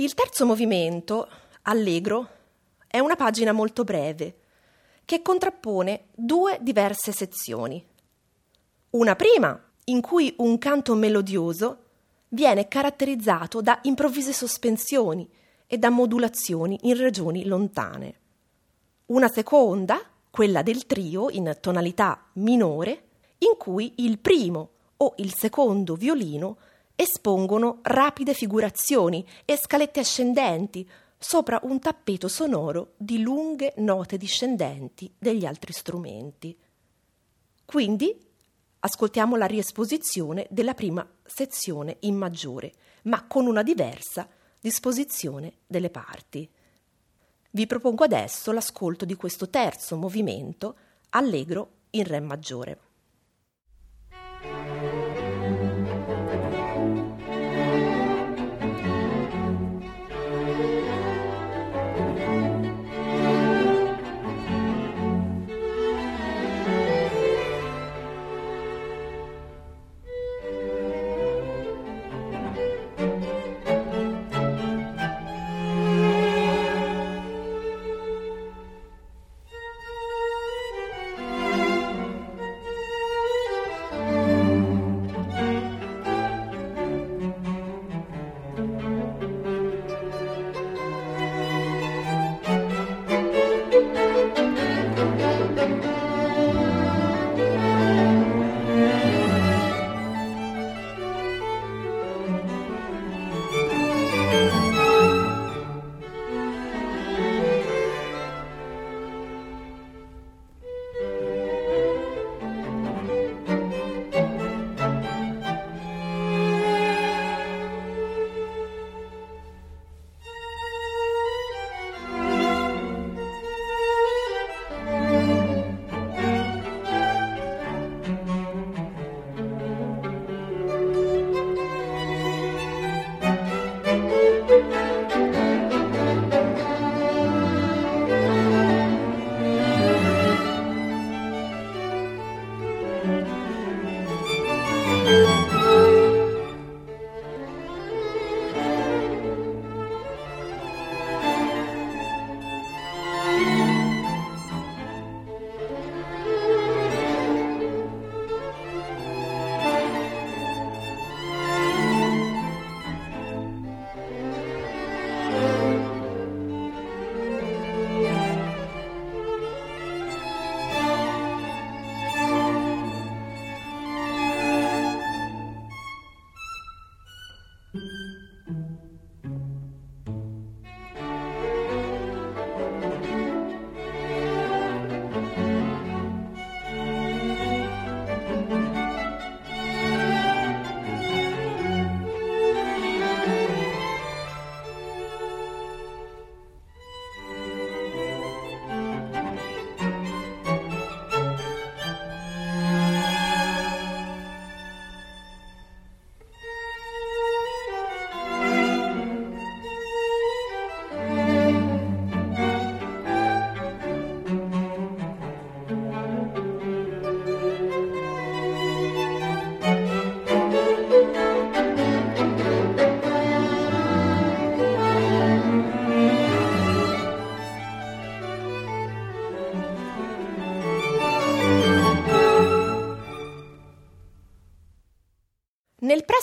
Il 0.00 0.14
terzo 0.14 0.46
movimento, 0.46 1.28
allegro, 1.62 2.28
è 2.86 3.00
una 3.00 3.16
pagina 3.16 3.50
molto 3.50 3.82
breve 3.82 4.36
che 5.04 5.22
contrappone 5.22 6.04
due 6.14 6.58
diverse 6.60 7.10
sezioni. 7.10 7.84
Una 8.90 9.16
prima, 9.16 9.60
in 9.86 10.00
cui 10.00 10.32
un 10.38 10.56
canto 10.58 10.94
melodioso 10.94 11.78
viene 12.28 12.68
caratterizzato 12.68 13.60
da 13.60 13.80
improvvise 13.82 14.32
sospensioni 14.32 15.28
e 15.66 15.78
da 15.78 15.90
modulazioni 15.90 16.78
in 16.82 16.96
regioni 16.96 17.44
lontane. 17.44 18.20
Una 19.06 19.28
seconda, 19.28 20.00
quella 20.30 20.62
del 20.62 20.86
trio 20.86 21.28
in 21.28 21.56
tonalità 21.60 22.24
minore, 22.34 23.08
in 23.38 23.56
cui 23.58 23.94
il 23.96 24.20
primo 24.20 24.70
o 24.98 25.14
il 25.16 25.34
secondo 25.34 25.96
violino 25.96 26.58
espongono 27.00 27.78
rapide 27.82 28.34
figurazioni 28.34 29.24
e 29.44 29.56
scalette 29.56 30.00
ascendenti 30.00 30.88
sopra 31.16 31.60
un 31.62 31.78
tappeto 31.78 32.26
sonoro 32.26 32.94
di 32.96 33.20
lunghe 33.22 33.72
note 33.76 34.16
discendenti 34.16 35.08
degli 35.16 35.46
altri 35.46 35.72
strumenti. 35.72 36.58
Quindi 37.64 38.18
ascoltiamo 38.80 39.36
la 39.36 39.46
riesposizione 39.46 40.48
della 40.50 40.74
prima 40.74 41.08
sezione 41.24 41.98
in 42.00 42.16
maggiore, 42.16 42.72
ma 43.02 43.24
con 43.28 43.46
una 43.46 43.62
diversa 43.62 44.28
disposizione 44.58 45.58
delle 45.68 45.90
parti. 45.90 46.50
Vi 47.50 47.66
propongo 47.68 48.02
adesso 48.02 48.50
l'ascolto 48.50 49.04
di 49.04 49.14
questo 49.14 49.48
terzo 49.48 49.96
movimento 49.96 50.76
allegro 51.10 51.70
in 51.90 52.02
Re 52.02 52.18
maggiore. 52.18 52.87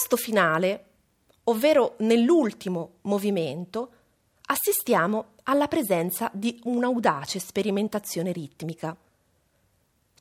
Presto 0.05 0.17
finale, 0.17 0.85
ovvero 1.45 1.95
nell'ultimo 1.99 2.97
movimento, 3.01 3.89
assistiamo 4.47 5.33
alla 5.43 5.67
presenza 5.67 6.29
di 6.31 6.59
un'audace 6.65 7.39
sperimentazione 7.39 8.31
ritmica. 8.31 8.95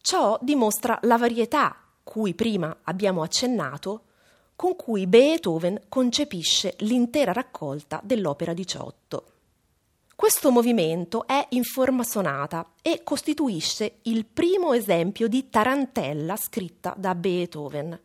Ciò 0.01 0.39
dimostra 0.41 0.99
la 1.03 1.19
varietà, 1.19 1.77
cui 2.03 2.35
prima 2.35 2.79
abbiamo 2.85 3.23
accennato, 3.23 4.05
con 4.57 4.75
cui 4.75 5.07
Beethoven 5.07 5.83
concepisce 5.89 6.77
l'intera 6.79 7.33
raccolta 7.33 8.01
dell'opera 8.03 8.55
18. 8.55 9.25
Questo 10.15 10.51
movimento 10.51 11.27
è 11.27 11.47
in 11.51 11.65
forma 11.65 12.05
sonata 12.05 12.71
e 12.81 13.03
costituisce 13.03 13.99
il 14.03 14.25
primo 14.25 14.73
esempio 14.73 15.29
di 15.29 15.51
tarantella 15.51 16.37
scritta 16.37 16.95
da 16.97 17.15
Beethoven. 17.15 18.01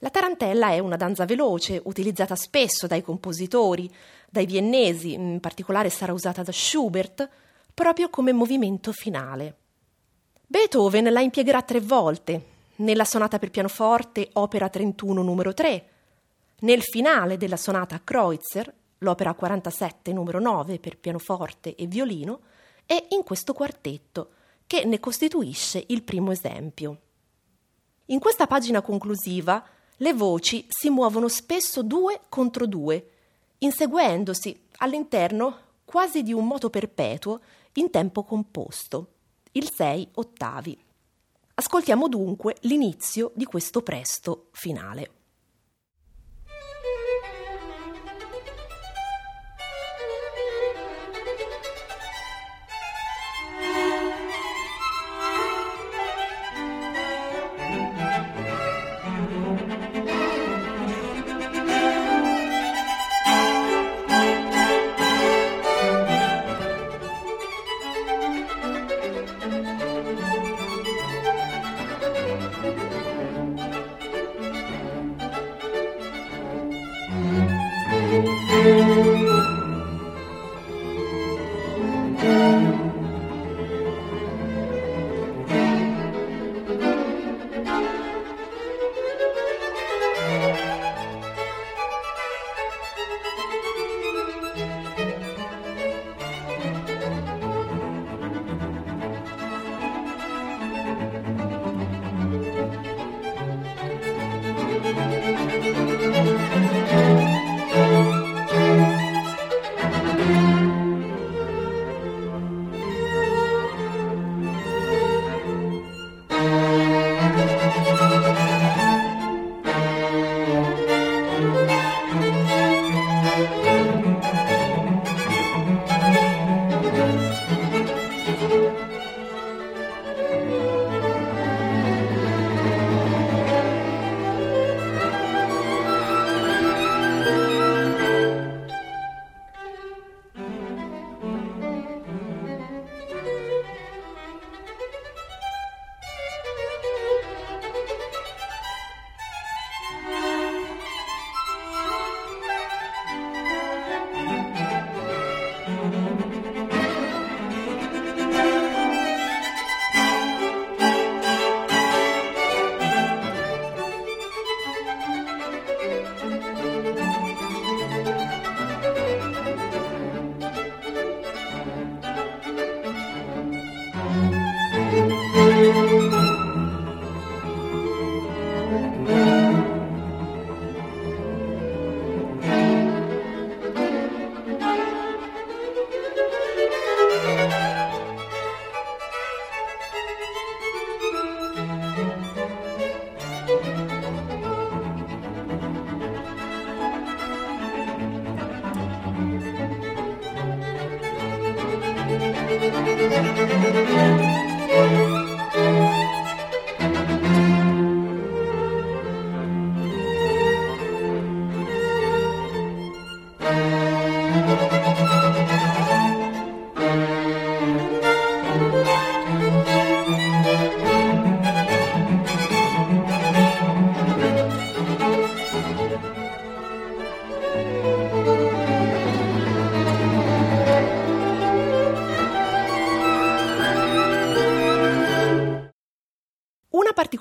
La 0.00 0.10
tarantella 0.10 0.72
è 0.72 0.78
una 0.78 0.96
danza 0.96 1.24
veloce, 1.24 1.80
utilizzata 1.84 2.36
spesso 2.36 2.86
dai 2.86 3.02
compositori, 3.02 3.90
dai 4.28 4.44
viennesi, 4.44 5.14
in 5.14 5.40
particolare 5.40 5.88
sarà 5.88 6.12
usata 6.12 6.42
da 6.42 6.52
Schubert, 6.52 7.26
proprio 7.72 8.10
come 8.10 8.32
movimento 8.32 8.92
finale. 8.92 9.56
Beethoven 10.46 11.10
la 11.10 11.20
impiegherà 11.20 11.62
tre 11.62 11.80
volte, 11.80 12.44
nella 12.76 13.06
sonata 13.06 13.38
per 13.38 13.50
pianoforte 13.50 14.28
opera 14.34 14.68
31 14.68 15.22
numero 15.22 15.54
3, 15.54 15.88
nel 16.60 16.82
finale 16.82 17.38
della 17.38 17.56
sonata 17.56 17.98
Kreutzer, 18.04 18.70
l'opera 18.98 19.32
47 19.32 20.12
numero 20.12 20.40
9 20.40 20.78
per 20.78 20.98
pianoforte 20.98 21.74
e 21.74 21.86
violino, 21.86 22.40
e 22.84 23.06
in 23.10 23.22
questo 23.22 23.54
quartetto, 23.54 24.30
che 24.66 24.84
ne 24.84 25.00
costituisce 25.00 25.82
il 25.86 26.02
primo 26.02 26.32
esempio. 26.32 27.00
In 28.06 28.18
questa 28.18 28.46
pagina 28.46 28.82
conclusiva 28.82 29.64
le 29.98 30.12
voci 30.12 30.66
si 30.68 30.90
muovono 30.90 31.28
spesso 31.28 31.82
due 31.82 32.22
contro 32.28 32.66
due, 32.66 33.10
inseguendosi 33.58 34.64
all'interno 34.78 35.58
quasi 35.84 36.22
di 36.22 36.32
un 36.32 36.46
moto 36.46 36.68
perpetuo 36.68 37.40
in 37.74 37.90
tempo 37.90 38.24
composto, 38.24 39.12
il 39.52 39.70
6 39.70 40.08
ottavi. 40.14 40.78
Ascoltiamo 41.54 42.08
dunque 42.08 42.56
l'inizio 42.60 43.32
di 43.34 43.44
questo 43.44 43.82
presto 43.82 44.48
finale. 44.52 45.10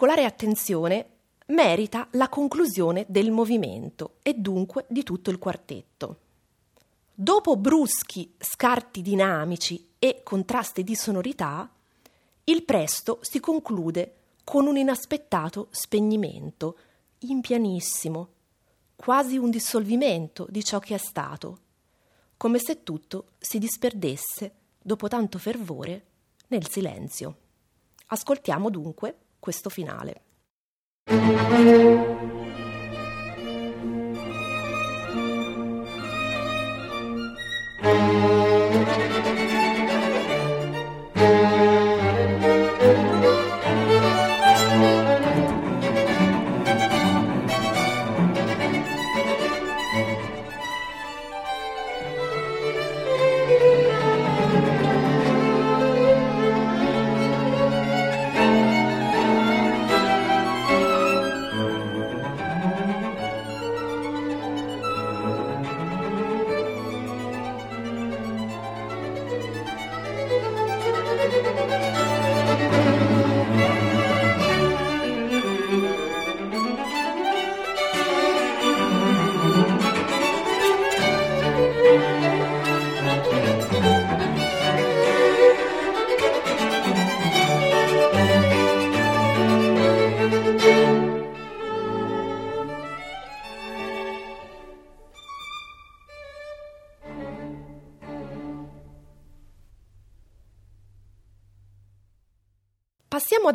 Particolare 0.06 0.26
attenzione 0.26 1.10
merita 1.48 2.08
la 2.12 2.30
conclusione 2.30 3.06
del 3.08 3.32
movimento 3.32 4.18
e 4.22 4.36
dunque 4.36 4.86
di 4.88 5.02
tutto 5.02 5.32
il 5.32 5.40
quartetto. 5.40 6.20
Dopo 7.12 7.58
bruschi 7.58 8.36
scarti 8.38 9.02
dinamici 9.02 9.94
e 9.98 10.22
contrasti 10.22 10.84
di 10.84 10.94
sonorità, 10.94 11.68
il 12.44 12.64
presto 12.64 13.18
si 13.22 13.40
conclude 13.40 14.18
con 14.44 14.68
un 14.68 14.78
inaspettato 14.78 15.70
spegnimento, 15.72 16.78
in 17.22 17.42
pianissimo, 17.42 18.30
quasi 18.96 19.38
un 19.38 19.50
dissolvimento 19.50 20.46
di 20.50 20.64
ciò 20.64 20.78
che 20.78 20.94
è 20.94 21.00
stato, 21.00 21.60
come 22.38 22.60
se 22.60 22.84
tutto 22.84 23.30
si 23.40 23.58
disperdesse, 23.58 24.54
dopo 24.80 25.08
tanto 25.08 25.40
fervore, 25.40 26.06
nel 26.50 26.70
silenzio. 26.70 27.38
Ascoltiamo 28.08 28.70
dunque 28.70 29.22
questo 29.46 29.70
finale. 29.70 30.24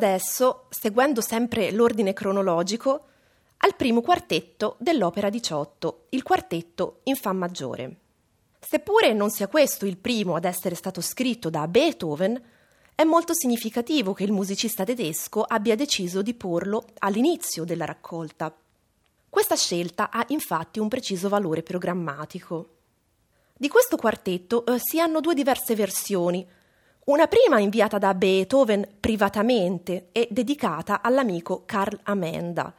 Adesso, 0.00 0.66
seguendo 0.70 1.20
sempre 1.20 1.70
l'ordine 1.70 2.14
cronologico, 2.14 3.04
al 3.58 3.76
primo 3.76 4.00
quartetto 4.00 4.76
dell'opera 4.78 5.28
18, 5.28 6.06
il 6.10 6.22
quartetto 6.22 7.00
in 7.04 7.16
Fa 7.16 7.34
maggiore. 7.34 7.96
Seppure 8.58 9.12
non 9.12 9.28
sia 9.28 9.48
questo 9.48 9.84
il 9.84 9.98
primo 9.98 10.36
ad 10.36 10.46
essere 10.46 10.74
stato 10.74 11.02
scritto 11.02 11.50
da 11.50 11.68
Beethoven, 11.68 12.40
è 12.94 13.04
molto 13.04 13.34
significativo 13.34 14.14
che 14.14 14.24
il 14.24 14.32
musicista 14.32 14.84
tedesco 14.84 15.42
abbia 15.42 15.76
deciso 15.76 16.22
di 16.22 16.32
porlo 16.32 16.86
all'inizio 17.00 17.64
della 17.64 17.84
raccolta. 17.84 18.54
Questa 19.28 19.56
scelta 19.56 20.10
ha 20.10 20.24
infatti 20.28 20.78
un 20.78 20.88
preciso 20.88 21.28
valore 21.28 21.62
programmatico. 21.62 22.76
Di 23.52 23.68
questo 23.68 23.96
quartetto 23.98 24.64
eh, 24.64 24.78
si 24.78 24.98
hanno 24.98 25.20
due 25.20 25.34
diverse 25.34 25.74
versioni, 25.74 26.46
una 27.10 27.26
prima 27.26 27.58
inviata 27.58 27.98
da 27.98 28.14
Beethoven 28.14 28.86
privatamente 29.00 30.10
e 30.12 30.28
dedicata 30.30 31.02
all'amico 31.02 31.64
Carl 31.66 31.98
Amenda, 32.04 32.72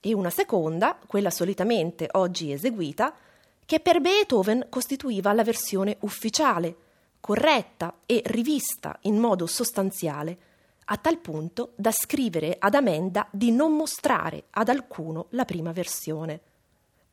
e 0.00 0.12
una 0.12 0.30
seconda, 0.30 0.98
quella 1.06 1.30
solitamente 1.30 2.08
oggi 2.12 2.50
eseguita, 2.50 3.14
che 3.64 3.78
per 3.78 4.00
Beethoven 4.00 4.66
costituiva 4.68 5.32
la 5.32 5.44
versione 5.44 5.96
ufficiale, 6.00 6.74
corretta 7.20 7.98
e 8.04 8.20
rivista 8.26 8.98
in 9.02 9.18
modo 9.18 9.46
sostanziale, 9.46 10.38
a 10.86 10.96
tal 10.96 11.18
punto 11.18 11.70
da 11.76 11.92
scrivere 11.92 12.56
ad 12.58 12.74
Amenda 12.74 13.28
di 13.30 13.52
non 13.52 13.76
mostrare 13.76 14.46
ad 14.50 14.70
alcuno 14.70 15.26
la 15.30 15.44
prima 15.44 15.70
versione. 15.70 16.40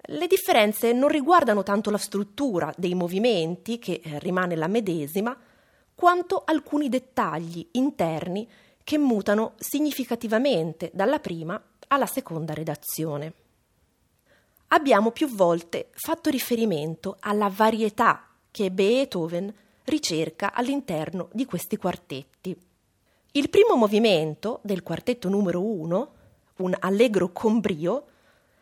Le 0.02 0.26
differenze 0.26 0.94
non 0.94 1.10
riguardano 1.10 1.62
tanto 1.62 1.92
la 1.92 2.00
struttura 2.00 2.74
dei 2.76 2.96
movimenti, 2.96 3.78
che 3.78 4.02
rimane 4.18 4.56
la 4.56 4.68
medesima, 4.68 5.38
quanto 6.00 6.44
alcuni 6.46 6.88
dettagli 6.88 7.68
interni 7.74 8.48
che 8.86 8.98
mutano 8.98 9.56
significativamente 9.58 10.92
dalla 10.94 11.20
prima 11.20 11.62
alla 11.90 12.06
seconda 12.06 12.54
redazione. 12.54 13.34
Abbiamo 14.68 15.12
più 15.12 15.28
volte 15.28 15.90
fatto 15.92 16.30
riferimento 16.30 17.18
alla 17.20 17.52
varietà 17.54 18.30
che 18.50 18.72
Beethoven 18.72 19.54
ricerca 19.84 20.54
all'interno 20.54 21.28
di 21.34 21.44
questi 21.44 21.76
quartetti. 21.76 22.58
Il 23.32 23.50
primo 23.50 23.76
movimento 23.76 24.62
del 24.64 24.84
quartetto 24.84 25.28
numero 25.28 25.62
1, 25.62 26.12
un 26.60 26.78
allegro 26.80 27.34
con 27.34 27.60
brio, 27.60 28.06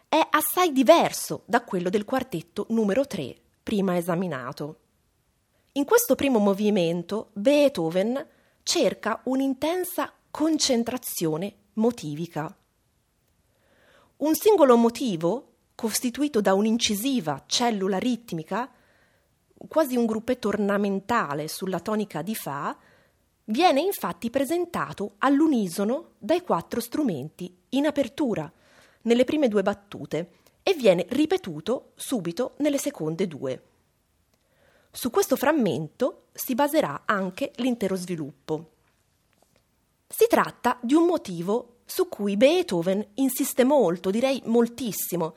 è 0.10 0.26
assai 0.28 0.72
diverso 0.72 1.44
da 1.46 1.62
quello 1.62 1.92
del 1.92 2.04
quartetto 2.04 2.66
numero 2.70 3.06
3 3.06 3.36
prima 3.62 3.96
esaminato. 3.96 4.80
In 5.78 5.86
questo 5.86 6.16
primo 6.16 6.40
movimento 6.40 7.30
Beethoven 7.34 8.28
cerca 8.64 9.22
un'intensa 9.26 10.12
concentrazione 10.32 11.54
motivica. 11.74 12.58
Un 14.18 14.34
singolo 14.34 14.76
motivo, 14.76 15.52
costituito 15.76 16.42
da 16.42 16.56
un'incisiva 16.56 17.44
cellula 17.46 18.00
ritmica, 18.00 18.72
quasi 19.68 19.96
un 19.96 20.08
gruppetto 20.08 20.48
ornamentale 20.48 21.48
sulla 21.48 21.80
tonica 21.80 22.24
di 22.24 22.34
Fa, 22.34 22.76
viene 23.44 23.80
infatti 23.80 24.32
presentato 24.32 25.14
all'unisono 25.20 26.14
dai 26.18 26.42
quattro 26.42 26.80
strumenti 26.80 27.56
in 27.70 27.86
apertura, 27.86 28.52
nelle 29.04 29.26
prime 29.26 29.48
due 29.48 29.62
battute, 29.62 30.32
e 30.64 30.74
viene 30.74 31.06
ripetuto 31.10 31.92
subito 31.94 32.56
nelle 32.58 32.80
seconde 32.80 33.28
due. 33.28 33.62
Su 35.00 35.12
questo 35.12 35.36
frammento 35.36 36.24
si 36.34 36.56
baserà 36.56 37.04
anche 37.06 37.52
l'intero 37.58 37.94
sviluppo. 37.94 38.72
Si 40.08 40.26
tratta 40.28 40.80
di 40.82 40.96
un 40.96 41.06
motivo 41.06 41.82
su 41.86 42.10
cui 42.10 42.36
Beethoven 42.36 43.06
insiste 43.14 43.64
molto, 43.64 44.10
direi 44.10 44.42
moltissimo, 44.46 45.36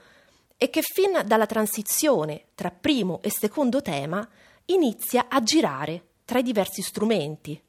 e 0.57 0.71
che 0.71 0.81
fin 0.81 1.21
dalla 1.27 1.45
transizione 1.45 2.47
tra 2.55 2.71
primo 2.71 3.21
e 3.21 3.31
secondo 3.31 3.83
tema 3.83 4.27
inizia 4.65 5.27
a 5.29 5.43
girare 5.43 6.05
tra 6.25 6.39
i 6.39 6.43
diversi 6.43 6.81
strumenti. 6.81 7.63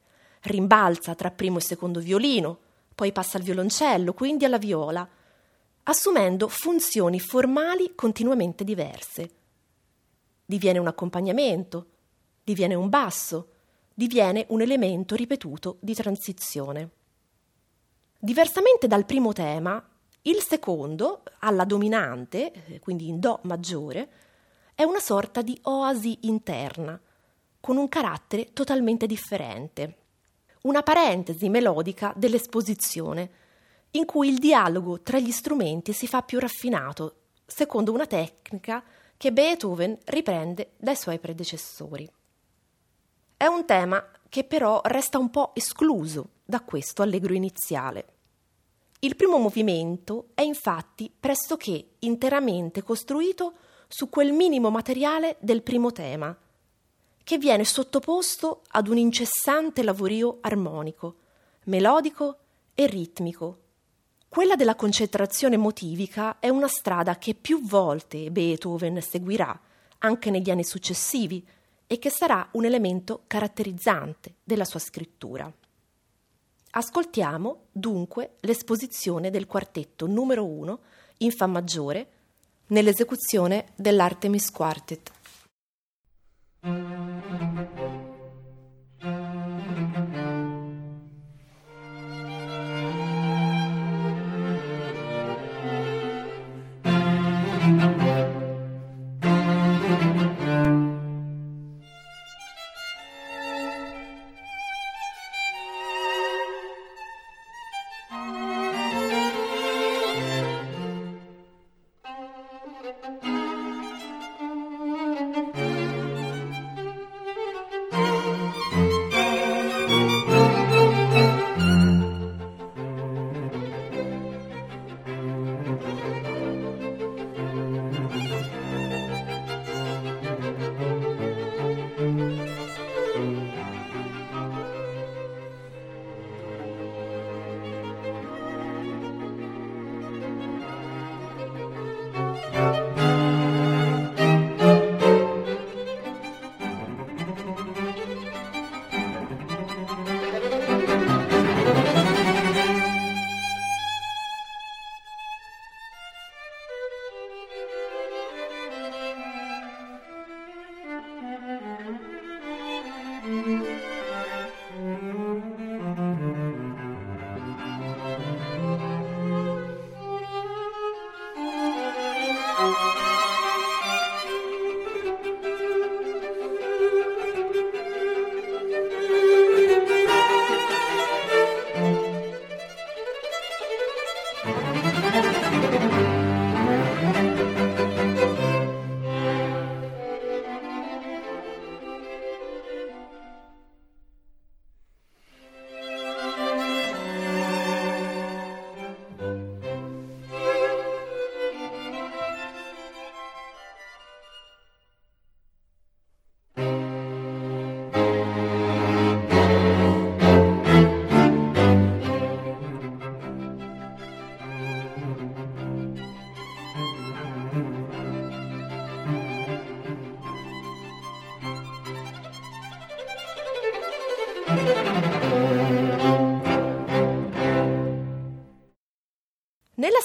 Rimbalza 0.44 1.14
tra 1.14 1.30
primo 1.30 1.58
e 1.58 1.62
secondo 1.62 2.00
violino, 2.00 2.58
poi 2.96 3.12
passa 3.12 3.36
al 3.36 3.44
violoncello, 3.44 4.14
quindi 4.14 4.46
alla 4.46 4.58
viola, 4.58 5.06
assumendo 5.84 6.48
funzioni 6.48 7.20
formali 7.20 7.96
continuamente 7.96 8.64
diverse 8.64 9.40
diviene 10.52 10.80
un 10.80 10.88
accompagnamento, 10.88 11.86
diviene 12.44 12.76
un 12.76 12.90
basso, 12.90 13.52
diviene 13.94 14.46
un 14.50 14.60
elemento 14.60 15.16
ripetuto 15.16 15.78
di 15.80 15.94
transizione. 15.94 16.90
Diversamente 18.20 18.86
dal 18.86 19.06
primo 19.06 19.32
tema, 19.32 19.82
il 20.24 20.42
secondo, 20.42 21.24
alla 21.40 21.64
dominante, 21.64 22.52
eh, 22.66 22.80
quindi 22.82 23.08
in 23.08 23.22
Do 23.22 23.40
maggiore, 23.44 24.10
è 24.76 24.84
una 24.84 25.00
sorta 25.00 25.42
di 25.42 25.58
oasi 25.64 26.18
interna, 26.24 27.00
con 27.62 27.78
un 27.78 27.88
carattere 27.88 28.52
totalmente 28.52 29.08
differente. 29.08 30.00
Una 30.64 30.84
parentesi 30.84 31.48
melodica 31.48 32.12
dell'esposizione, 32.18 33.30
in 33.92 34.04
cui 34.04 34.28
il 34.28 34.38
dialogo 34.38 35.00
tra 35.00 35.18
gli 35.18 35.32
strumenti 35.32 35.94
si 35.94 36.08
fa 36.08 36.24
più 36.24 36.40
raffinato, 36.40 37.16
secondo 37.46 37.94
una 37.94 38.06
tecnica 38.06 38.84
che 39.22 39.32
Beethoven 39.32 40.00
riprende 40.06 40.72
dai 40.78 40.96
suoi 40.96 41.20
predecessori. 41.20 42.12
È 43.38 43.46
un 43.46 43.68
tema 43.68 44.04
che 44.28 44.44
però 44.44 44.82
resta 44.86 45.20
un 45.20 45.30
po' 45.30 45.54
escluso 45.54 46.30
da 46.44 46.62
questo 46.62 47.04
allegro 47.04 47.36
iniziale. 47.36 48.14
Il 49.02 49.16
primo 49.16 49.38
movimento 49.38 50.30
è 50.34 50.42
infatti 50.42 51.14
pressoché 51.20 51.90
interamente 52.00 52.82
costruito 52.82 53.54
su 53.88 54.10
quel 54.10 54.32
minimo 54.34 54.72
materiale 54.72 55.38
del 55.40 55.62
primo 55.62 55.92
tema, 55.92 56.36
che 57.24 57.38
viene 57.38 57.64
sottoposto 57.64 58.64
ad 58.70 58.88
un 58.88 58.98
incessante 58.98 59.84
lavorio 59.84 60.40
armonico, 60.42 61.18
melodico 61.66 62.38
e 62.74 62.88
ritmico, 62.88 63.61
quella 64.32 64.56
della 64.56 64.76
concentrazione 64.76 65.58
motivica 65.58 66.40
è 66.40 66.48
una 66.48 66.70
strada 66.70 67.18
che 67.18 67.36
più 67.36 67.68
volte 67.68 68.32
Beethoven 68.32 69.02
seguirà, 69.02 69.60
anche 69.98 70.30
negli 70.30 70.50
anni 70.50 70.64
successivi, 70.64 71.46
e 71.86 72.00
che 72.00 72.10
sarà 72.10 72.48
un 72.52 72.64
elemento 72.64 73.24
caratterizzante 73.28 74.36
della 74.42 74.64
sua 74.64 74.80
scrittura. 74.80 75.52
Ascoltiamo 76.70 77.64
dunque 77.74 78.36
l'esposizione 78.40 79.32
del 79.32 79.48
quartetto 79.48 80.08
numero 80.08 80.46
1 80.46 80.80
in 81.18 81.32
Fa 81.32 81.48
maggiore 81.48 82.08
nell'esecuzione 82.68 83.74
dell'Artemis 83.76 84.50
Quartet. 84.50 85.12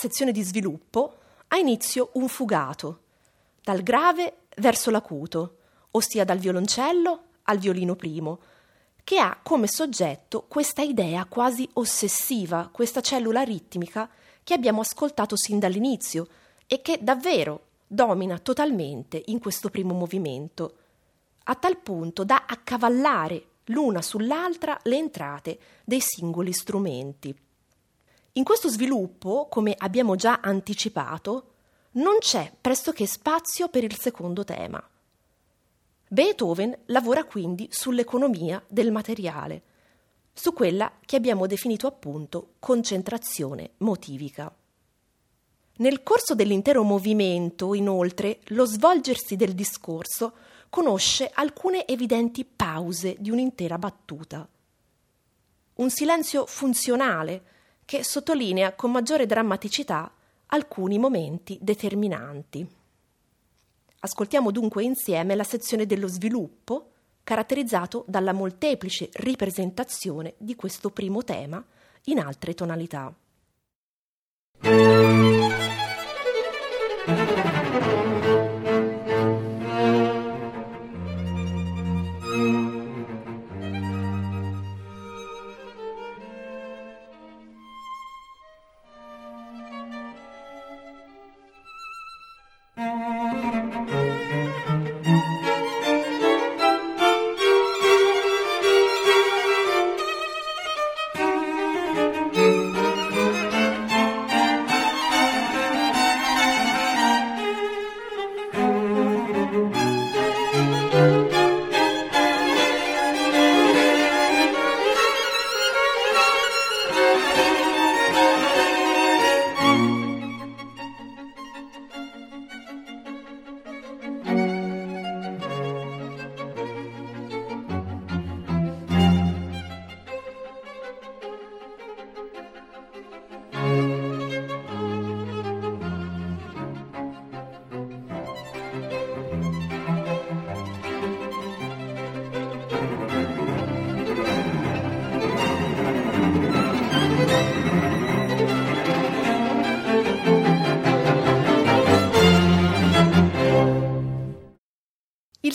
Sezione 0.06 0.30
di 0.30 0.42
sviluppo 0.42 1.16
ha 1.48 1.56
inizio 1.56 2.10
un 2.12 2.28
fugato, 2.28 3.00
dal 3.60 3.82
grave 3.82 4.42
verso 4.58 4.90
l'acuto, 4.90 5.56
ossia 5.92 6.24
dal 6.24 6.38
violoncello 6.38 7.22
al 7.42 7.58
violino 7.58 7.96
primo, 7.96 8.38
che 9.02 9.18
ha 9.18 9.36
come 9.42 9.66
soggetto 9.66 10.44
questa 10.46 10.82
idea 10.82 11.24
quasi 11.24 11.68
ossessiva, 11.74 12.68
questa 12.70 13.00
cellula 13.00 13.42
ritmica 13.42 14.08
che 14.44 14.54
abbiamo 14.54 14.80
ascoltato 14.80 15.36
sin 15.36 15.58
dall'inizio 15.58 16.28
e 16.66 16.82
che 16.82 16.98
davvero 17.02 17.62
domina 17.86 18.38
totalmente 18.38 19.20
in 19.26 19.40
questo 19.40 19.70
primo 19.70 19.92
movimento, 19.94 20.76
a 21.44 21.54
tal 21.56 21.78
punto 21.78 22.22
da 22.24 22.44
accavallare 22.46 23.44
l'una 23.66 24.02
sull'altra 24.02 24.78
le 24.84 24.96
entrate 24.96 25.58
dei 25.84 26.00
singoli 26.00 26.52
strumenti. 26.52 27.36
In 28.36 28.44
questo 28.44 28.68
sviluppo, 28.68 29.46
come 29.48 29.74
abbiamo 29.76 30.14
già 30.14 30.40
anticipato, 30.42 31.52
non 31.92 32.18
c'è 32.18 32.52
pressoché 32.60 33.06
spazio 33.06 33.68
per 33.68 33.82
il 33.82 33.96
secondo 33.96 34.44
tema. 34.44 34.82
Beethoven 36.08 36.76
lavora 36.86 37.24
quindi 37.24 37.66
sull'economia 37.70 38.62
del 38.68 38.92
materiale, 38.92 39.62
su 40.34 40.52
quella 40.52 40.92
che 41.06 41.16
abbiamo 41.16 41.46
definito 41.46 41.86
appunto 41.86 42.56
concentrazione 42.58 43.70
motivica. 43.78 44.54
Nel 45.78 46.02
corso 46.02 46.34
dell'intero 46.34 46.82
movimento, 46.82 47.72
inoltre, 47.72 48.40
lo 48.48 48.66
svolgersi 48.66 49.36
del 49.36 49.54
discorso 49.54 50.34
conosce 50.68 51.30
alcune 51.32 51.86
evidenti 51.86 52.44
pause 52.44 53.16
di 53.18 53.30
un'intera 53.30 53.78
battuta. 53.78 54.46
Un 55.76 55.90
silenzio 55.90 56.44
funzionale, 56.44 57.54
che 57.86 58.04
sottolinea 58.04 58.74
con 58.74 58.90
maggiore 58.90 59.24
drammaticità 59.24 60.12
alcuni 60.48 60.98
momenti 60.98 61.56
determinanti. 61.62 62.68
Ascoltiamo 64.00 64.50
dunque 64.50 64.84
insieme 64.84 65.34
la 65.34 65.44
sezione 65.44 65.86
dello 65.86 66.08
sviluppo, 66.08 66.90
caratterizzato 67.24 68.04
dalla 68.06 68.32
molteplice 68.32 69.08
ripresentazione 69.14 70.34
di 70.36 70.54
questo 70.54 70.90
primo 70.90 71.24
tema 71.24 71.64
in 72.04 72.18
altre 72.18 72.54
tonalità. 72.54 73.14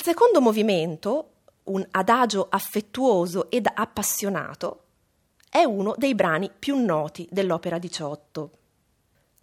Il 0.02 0.08
secondo 0.08 0.42
movimento, 0.42 1.30
un 1.66 1.88
adagio 1.92 2.48
affettuoso 2.50 3.52
ed 3.52 3.70
appassionato, 3.72 4.86
è 5.48 5.64
uno 5.64 5.94
dei 5.96 6.16
brani 6.16 6.50
più 6.58 6.76
noti 6.84 7.28
dell'opera 7.30 7.78
18. 7.78 8.50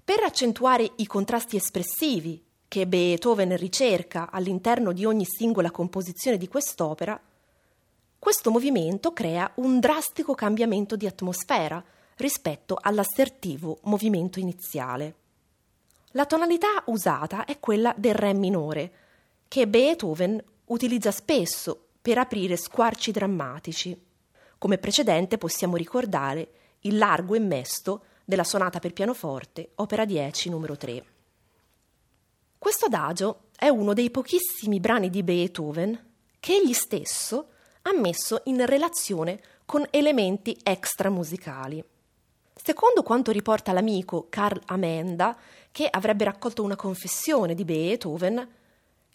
Per 0.02 0.18
accentuare 0.18 0.90
i 0.96 1.06
contrasti 1.06 1.54
espressivi 1.54 2.44
che 2.66 2.88
Beethoven 2.88 3.56
ricerca 3.56 4.32
all'interno 4.32 4.90
di 4.90 5.04
ogni 5.04 5.24
singola 5.24 5.70
composizione 5.70 6.36
di 6.36 6.48
quest'opera, 6.48 7.20
questo 8.18 8.50
movimento 8.50 9.12
crea 9.12 9.48
un 9.58 9.78
drastico 9.78 10.34
cambiamento 10.34 10.96
di 10.96 11.06
atmosfera 11.06 11.80
rispetto 12.16 12.76
all'assertivo 12.80 13.78
movimento 13.82 14.40
iniziale. 14.40 15.14
La 16.12 16.26
tonalità 16.26 16.82
usata 16.86 17.44
è 17.44 17.60
quella 17.60 17.94
del 17.96 18.16
Re 18.16 18.34
minore, 18.34 18.92
che 19.48 19.66
Beethoven 19.66 20.42
utilizza 20.66 21.10
spesso 21.10 21.86
per 22.00 22.18
aprire 22.18 22.56
squarci 22.56 23.10
drammatici. 23.10 23.98
Come 24.58 24.78
precedente 24.78 25.38
possiamo 25.38 25.76
ricordare 25.76 26.50
il 26.80 26.98
largo 26.98 27.34
e 27.34 27.40
mesto 27.40 28.04
della 28.24 28.44
sonata 28.44 28.78
per 28.78 28.92
pianoforte, 28.92 29.70
opera 29.76 30.04
10, 30.04 30.50
numero 30.50 30.76
3. 30.76 31.04
Questo 32.58 32.86
adagio 32.86 33.44
è 33.56 33.68
uno 33.68 33.94
dei 33.94 34.10
pochissimi 34.10 34.80
brani 34.80 35.10
di 35.10 35.22
Beethoven 35.22 36.06
che 36.38 36.54
egli 36.54 36.74
stesso 36.74 37.48
ha 37.82 37.92
messo 37.98 38.42
in 38.44 38.64
relazione 38.66 39.40
con 39.64 39.86
elementi 39.90 40.58
extramusicali. 40.62 41.82
Secondo 42.54 43.02
quanto 43.02 43.30
riporta 43.30 43.72
l'amico 43.72 44.26
Karl 44.28 44.60
Amenda, 44.66 45.36
che 45.70 45.86
avrebbe 45.88 46.24
raccolto 46.24 46.62
una 46.62 46.76
confessione 46.76 47.54
di 47.54 47.64
Beethoven, 47.64 48.46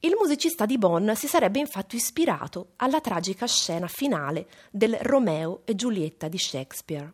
Il 0.06 0.18
musicista 0.20 0.66
di 0.66 0.78
Bonn 0.78 1.12
si 1.12 1.28
sarebbe 1.28 1.60
infatti 1.60 1.96
ispirato 1.96 2.72
alla 2.76 3.00
tragica 3.00 3.48
scena 3.48 3.88
finale 3.88 4.50
del 4.70 4.98
Romeo 5.00 5.62
e 5.64 5.76
Giulietta 5.76 6.28
di 6.28 6.38
Shakespeare. 6.38 7.10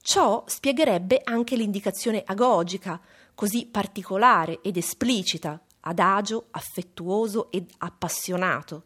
Ciò 0.00 0.44
spiegherebbe 0.46 1.20
anche 1.24 1.56
l'indicazione 1.56 2.22
agogica, 2.24 3.00
così 3.34 3.66
particolare 3.66 4.60
ed 4.62 4.76
esplicita, 4.76 5.60
adagio, 5.80 6.46
affettuoso 6.52 7.50
ed 7.50 7.68
appassionato, 7.78 8.84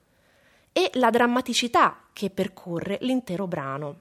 e 0.72 0.88
la 0.94 1.10
drammaticità 1.10 2.04
che 2.14 2.30
percorre 2.30 2.96
l'intero 3.02 3.46
brano. 3.46 4.00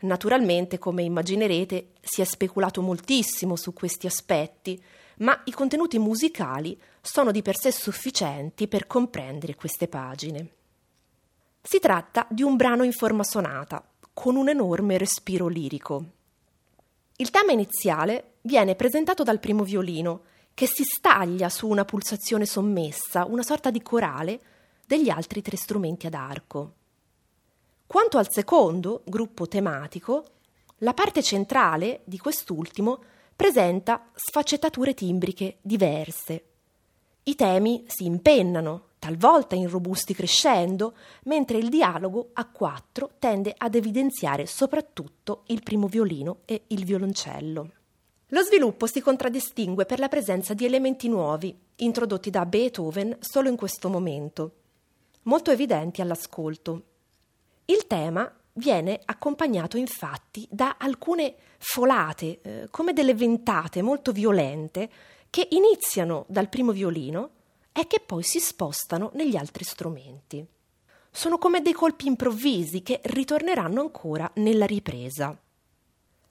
Naturalmente, 0.00 0.80
come 0.80 1.04
immaginerete, 1.04 1.92
si 2.00 2.22
è 2.22 2.24
speculato 2.24 2.82
moltissimo 2.82 3.54
su 3.54 3.72
questi 3.72 4.08
aspetti, 4.08 4.82
ma 5.20 5.40
i 5.44 5.52
contenuti 5.52 5.98
musicali 5.98 6.78
sono 7.00 7.30
di 7.30 7.42
per 7.42 7.56
sé 7.56 7.70
sufficienti 7.70 8.68
per 8.68 8.86
comprendere 8.86 9.54
queste 9.54 9.88
pagine. 9.88 10.50
Si 11.62 11.78
tratta 11.78 12.26
di 12.30 12.42
un 12.42 12.56
brano 12.56 12.84
in 12.84 12.92
forma 12.92 13.22
sonata, 13.22 13.84
con 14.12 14.36
un 14.36 14.48
enorme 14.48 14.98
respiro 14.98 15.46
lirico. 15.46 16.04
Il 17.16 17.30
tema 17.30 17.52
iniziale 17.52 18.34
viene 18.42 18.74
presentato 18.74 19.22
dal 19.22 19.40
primo 19.40 19.62
violino, 19.62 20.22
che 20.54 20.66
si 20.66 20.84
staglia 20.84 21.48
su 21.48 21.68
una 21.68 21.84
pulsazione 21.84 22.46
sommessa, 22.46 23.24
una 23.26 23.42
sorta 23.42 23.70
di 23.70 23.82
corale, 23.82 24.40
degli 24.86 25.10
altri 25.10 25.42
tre 25.42 25.56
strumenti 25.56 26.06
ad 26.06 26.14
arco. 26.14 26.74
Quanto 27.86 28.18
al 28.18 28.30
secondo, 28.30 29.02
gruppo 29.04 29.46
tematico, 29.46 30.24
la 30.78 30.94
parte 30.94 31.22
centrale 31.22 32.00
di 32.04 32.18
quest'ultimo 32.18 33.02
presenta 33.40 34.10
sfaccettature 34.14 34.92
timbriche 34.92 35.56
diverse. 35.62 36.44
I 37.22 37.34
temi 37.34 37.84
si 37.86 38.04
impennano, 38.04 38.88
talvolta 38.98 39.54
in 39.54 39.66
robusti 39.66 40.12
crescendo, 40.12 40.94
mentre 41.22 41.56
il 41.56 41.70
dialogo 41.70 42.32
a 42.34 42.46
quattro 42.50 43.12
tende 43.18 43.54
ad 43.56 43.74
evidenziare 43.74 44.44
soprattutto 44.44 45.44
il 45.46 45.62
primo 45.62 45.86
violino 45.86 46.40
e 46.44 46.64
il 46.66 46.84
violoncello. 46.84 47.70
Lo 48.26 48.42
sviluppo 48.42 48.86
si 48.86 49.00
contraddistingue 49.00 49.86
per 49.86 50.00
la 50.00 50.08
presenza 50.08 50.52
di 50.52 50.66
elementi 50.66 51.08
nuovi, 51.08 51.58
introdotti 51.76 52.28
da 52.28 52.44
Beethoven 52.44 53.16
solo 53.20 53.48
in 53.48 53.56
questo 53.56 53.88
momento, 53.88 54.52
molto 55.22 55.50
evidenti 55.50 56.02
all'ascolto. 56.02 56.82
Il 57.64 57.86
tema 57.86 58.30
viene 58.54 59.00
accompagnato 59.04 59.76
infatti 59.76 60.46
da 60.50 60.76
alcune 60.78 61.34
folate, 61.58 62.40
eh, 62.42 62.66
come 62.70 62.92
delle 62.92 63.14
ventate 63.14 63.82
molto 63.82 64.12
violente, 64.12 64.90
che 65.30 65.46
iniziano 65.50 66.24
dal 66.28 66.48
primo 66.48 66.72
violino 66.72 67.30
e 67.72 67.86
che 67.86 68.00
poi 68.00 68.22
si 68.22 68.40
spostano 68.40 69.10
negli 69.14 69.36
altri 69.36 69.64
strumenti. 69.64 70.44
Sono 71.10 71.38
come 71.38 71.60
dei 71.60 71.72
colpi 71.72 72.06
improvvisi 72.06 72.82
che 72.82 73.00
ritorneranno 73.02 73.80
ancora 73.80 74.30
nella 74.36 74.66
ripresa. 74.66 75.36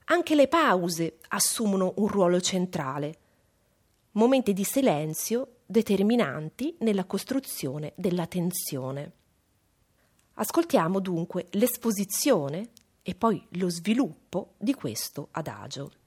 Anche 0.05 0.36
le 0.36 0.47
pause 0.47 1.20
assumono 1.30 1.93
un 1.97 2.07
ruolo 2.07 2.41
centrale, 2.41 3.17
momenti 4.13 4.53
di 4.53 4.63
silenzio 4.63 5.57
determinanti 5.65 6.76
nella 6.80 7.05
costruzione 7.05 7.93
della 7.95 8.26
tensione. 8.26 9.11
Ascoltiamo 10.39 11.01
dunque 11.01 11.47
l'esposizione 11.51 12.69
e 13.01 13.13
poi 13.13 13.45
lo 13.57 13.69
sviluppo 13.69 14.53
di 14.57 14.73
questo 14.73 15.27
adagio. 15.31 15.99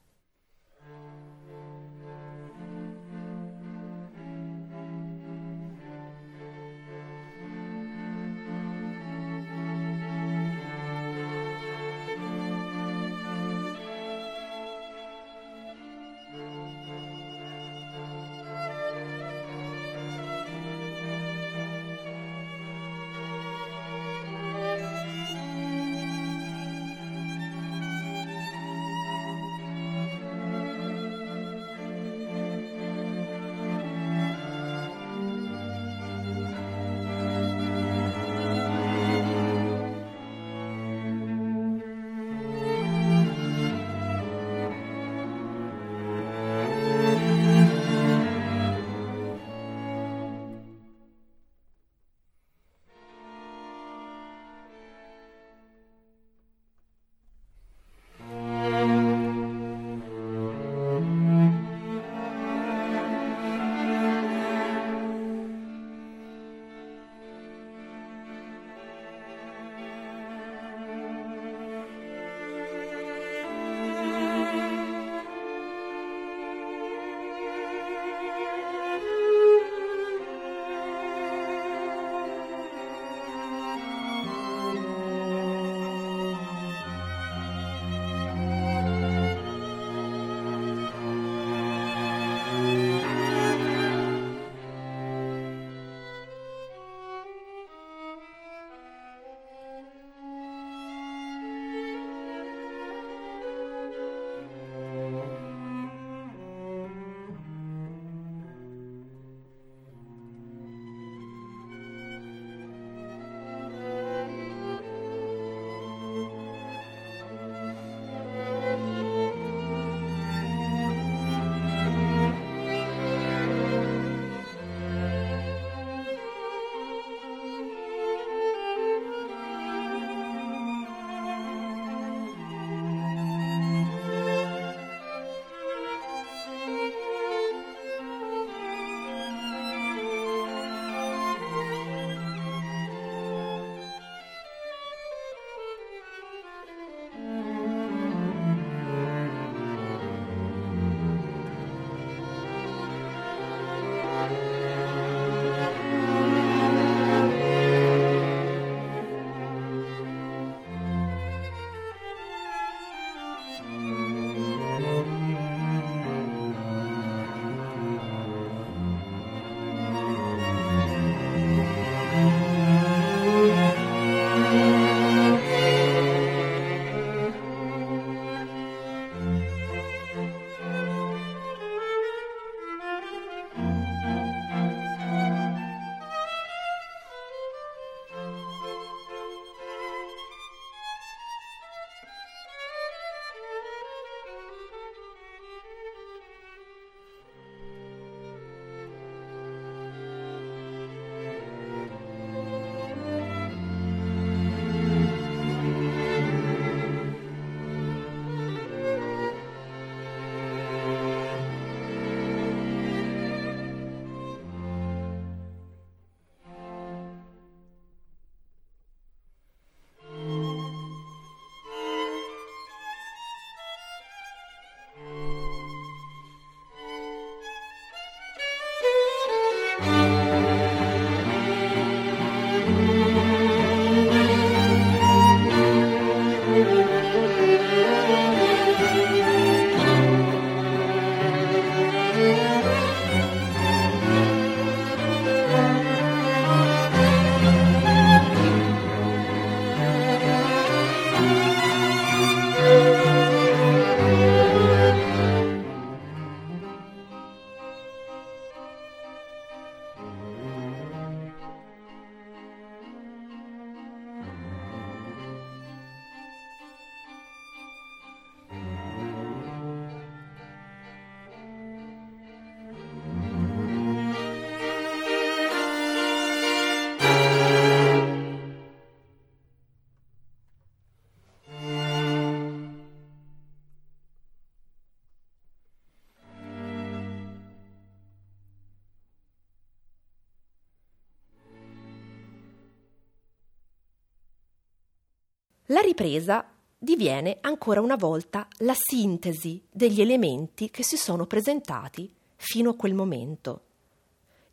La 295.72 295.80
ripresa 295.80 296.44
diviene 296.76 297.38
ancora 297.40 297.80
una 297.80 297.96
volta 297.96 298.46
la 298.58 298.74
sintesi 298.76 299.62
degli 299.70 300.02
elementi 300.02 300.68
che 300.70 300.84
si 300.84 300.98
sono 300.98 301.24
presentati 301.24 302.14
fino 302.36 302.70
a 302.70 302.76
quel 302.76 302.92
momento. 302.92 303.62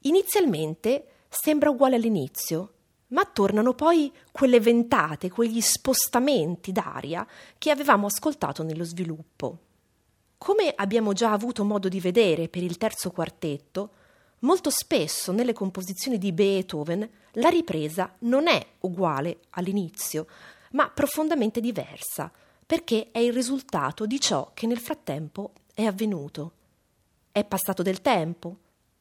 Inizialmente 0.04 1.08
sembra 1.28 1.72
uguale 1.72 1.98
all'inizio, 1.98 2.72
ma 3.08 3.26
tornano 3.26 3.74
poi 3.74 4.10
quelle 4.32 4.62
ventate, 4.62 5.30
quegli 5.30 5.60
spostamenti 5.60 6.72
d'aria 6.72 7.28
che 7.58 7.70
avevamo 7.70 8.08
ascoltato 8.08 8.64
nello 8.64 8.86
sviluppo. 8.86 9.58
Come 10.38 10.72
abbiamo 10.74 11.12
già 11.12 11.34
avuto 11.34 11.66
modo 11.66 11.90
di 11.90 12.00
vedere 12.00 12.48
per 12.48 12.64
il 12.64 12.78
terzo 12.78 13.12
quartetto, 13.12 13.90
molto 14.40 14.70
spesso 14.70 15.34
nelle 15.34 15.52
composizioni 15.52 16.18
di 16.18 16.32
Beethoven 16.32 17.10
la 17.34 17.50
ripresa 17.50 18.16
non 18.20 18.48
è 18.48 18.66
uguale 18.80 19.40
all'inizio, 19.50 20.26
ma 20.72 20.90
profondamente 20.90 21.60
diversa, 21.62 22.32
perché 22.66 23.10
è 23.12 23.20
il 23.20 23.34
risultato 23.34 24.06
di 24.06 24.20
ciò 24.20 24.52
che 24.54 24.68
nel 24.68 24.80
frattempo 24.80 25.54
è 25.74 25.86
avvenuto. 25.86 26.54
È 27.32 27.44
passato 27.44 27.82
del 27.82 28.02
tempo, 28.02 28.58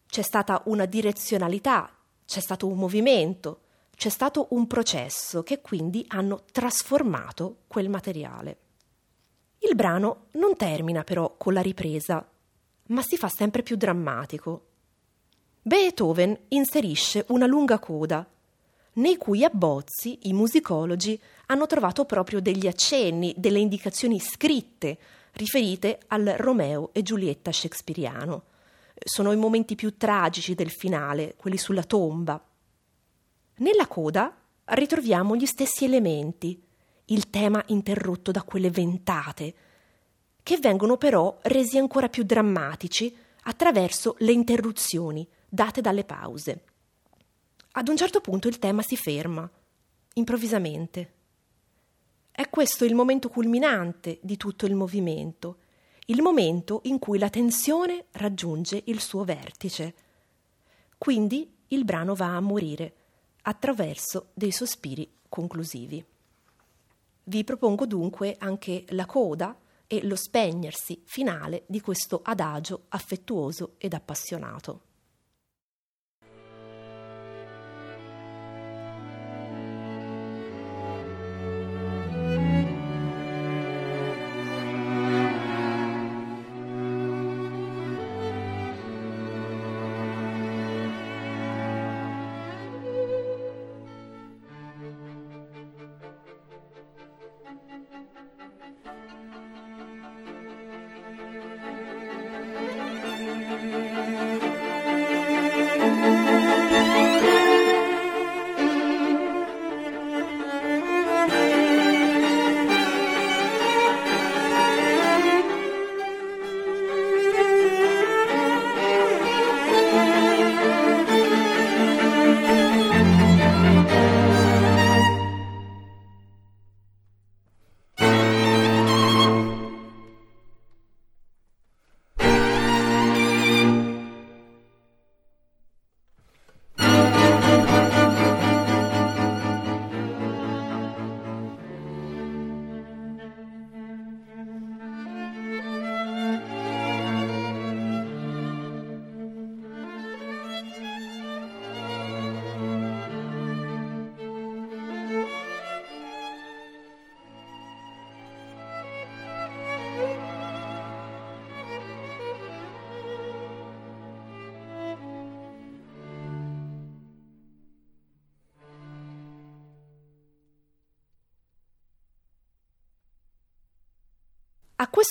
c'è 0.06 0.22
stata 0.22 0.62
una 0.66 0.86
direzionalità, 0.86 1.90
c'è 2.24 2.40
stato 2.40 2.66
un 2.66 2.78
movimento, 2.78 3.60
c'è 3.94 4.08
stato 4.08 4.46
un 4.50 4.66
processo 4.66 5.42
che 5.42 5.60
quindi 5.60 6.04
hanno 6.08 6.44
trasformato 6.52 7.62
quel 7.66 7.88
materiale. 7.88 8.58
Il 9.58 9.74
brano 9.74 10.26
non 10.32 10.56
termina 10.56 11.02
però 11.02 11.34
con 11.36 11.52
la 11.52 11.60
ripresa, 11.60 12.26
ma 12.86 13.02
si 13.02 13.16
fa 13.16 13.28
sempre 13.28 13.62
più 13.62 13.76
drammatico. 13.76 14.66
Beethoven 15.60 16.38
inserisce 16.48 17.24
una 17.28 17.46
lunga 17.46 17.78
coda, 17.78 18.26
nei 18.94 19.16
cui 19.16 19.44
abbozzi 19.44 20.20
i 20.22 20.32
musicologi 20.32 21.20
hanno 21.50 21.66
trovato 21.66 22.04
proprio 22.04 22.40
degli 22.40 22.66
accenni, 22.66 23.34
delle 23.36 23.58
indicazioni 23.58 24.20
scritte 24.20 24.98
riferite 25.32 26.00
al 26.08 26.24
Romeo 26.36 26.90
e 26.92 27.02
Giulietta 27.02 27.52
shakespeariano. 27.52 28.44
Sono 29.02 29.32
i 29.32 29.36
momenti 29.36 29.74
più 29.74 29.96
tragici 29.96 30.54
del 30.54 30.70
finale, 30.70 31.34
quelli 31.36 31.56
sulla 31.56 31.84
tomba. 31.84 32.42
Nella 33.56 33.86
coda 33.86 34.36
ritroviamo 34.64 35.36
gli 35.36 35.46
stessi 35.46 35.84
elementi, 35.84 36.60
il 37.06 37.30
tema 37.30 37.62
interrotto 37.68 38.30
da 38.30 38.42
quelle 38.42 38.70
ventate, 38.70 39.54
che 40.42 40.58
vengono 40.58 40.96
però 40.96 41.38
resi 41.42 41.78
ancora 41.78 42.08
più 42.08 42.24
drammatici 42.24 43.16
attraverso 43.44 44.16
le 44.18 44.32
interruzioni 44.32 45.26
date 45.48 45.80
dalle 45.80 46.04
pause. 46.04 46.64
Ad 47.72 47.88
un 47.88 47.96
certo 47.96 48.20
punto 48.20 48.48
il 48.48 48.58
tema 48.58 48.82
si 48.82 48.96
ferma, 48.96 49.48
improvvisamente. 50.14 51.12
È 52.38 52.48
questo 52.50 52.84
il 52.84 52.94
momento 52.94 53.28
culminante 53.30 54.20
di 54.22 54.36
tutto 54.36 54.64
il 54.64 54.76
movimento, 54.76 55.56
il 56.06 56.22
momento 56.22 56.82
in 56.84 57.00
cui 57.00 57.18
la 57.18 57.30
tensione 57.30 58.04
raggiunge 58.12 58.80
il 58.84 59.00
suo 59.00 59.24
vertice. 59.24 59.94
Quindi 60.96 61.52
il 61.66 61.84
brano 61.84 62.14
va 62.14 62.36
a 62.36 62.40
morire 62.40 62.94
attraverso 63.42 64.28
dei 64.34 64.52
sospiri 64.52 65.10
conclusivi. 65.28 66.04
Vi 67.24 67.42
propongo 67.42 67.86
dunque 67.86 68.36
anche 68.38 68.84
la 68.90 69.04
coda 69.04 69.58
e 69.88 70.06
lo 70.06 70.14
spegnersi 70.14 71.02
finale 71.06 71.64
di 71.66 71.80
questo 71.80 72.20
adagio 72.22 72.84
affettuoso 72.90 73.74
ed 73.78 73.94
appassionato. 73.94 74.82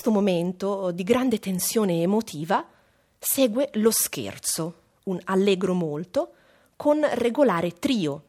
Questo 0.07 0.11
momento 0.11 0.91
di 0.91 1.03
grande 1.03 1.37
tensione 1.37 2.01
emotiva 2.01 2.65
segue 3.19 3.71
lo 3.73 3.91
scherzo, 3.91 4.75
un 5.05 5.19
allegro 5.25 5.73
molto, 5.73 6.31
con 6.77 7.05
regolare 7.15 7.73
trio, 7.73 8.23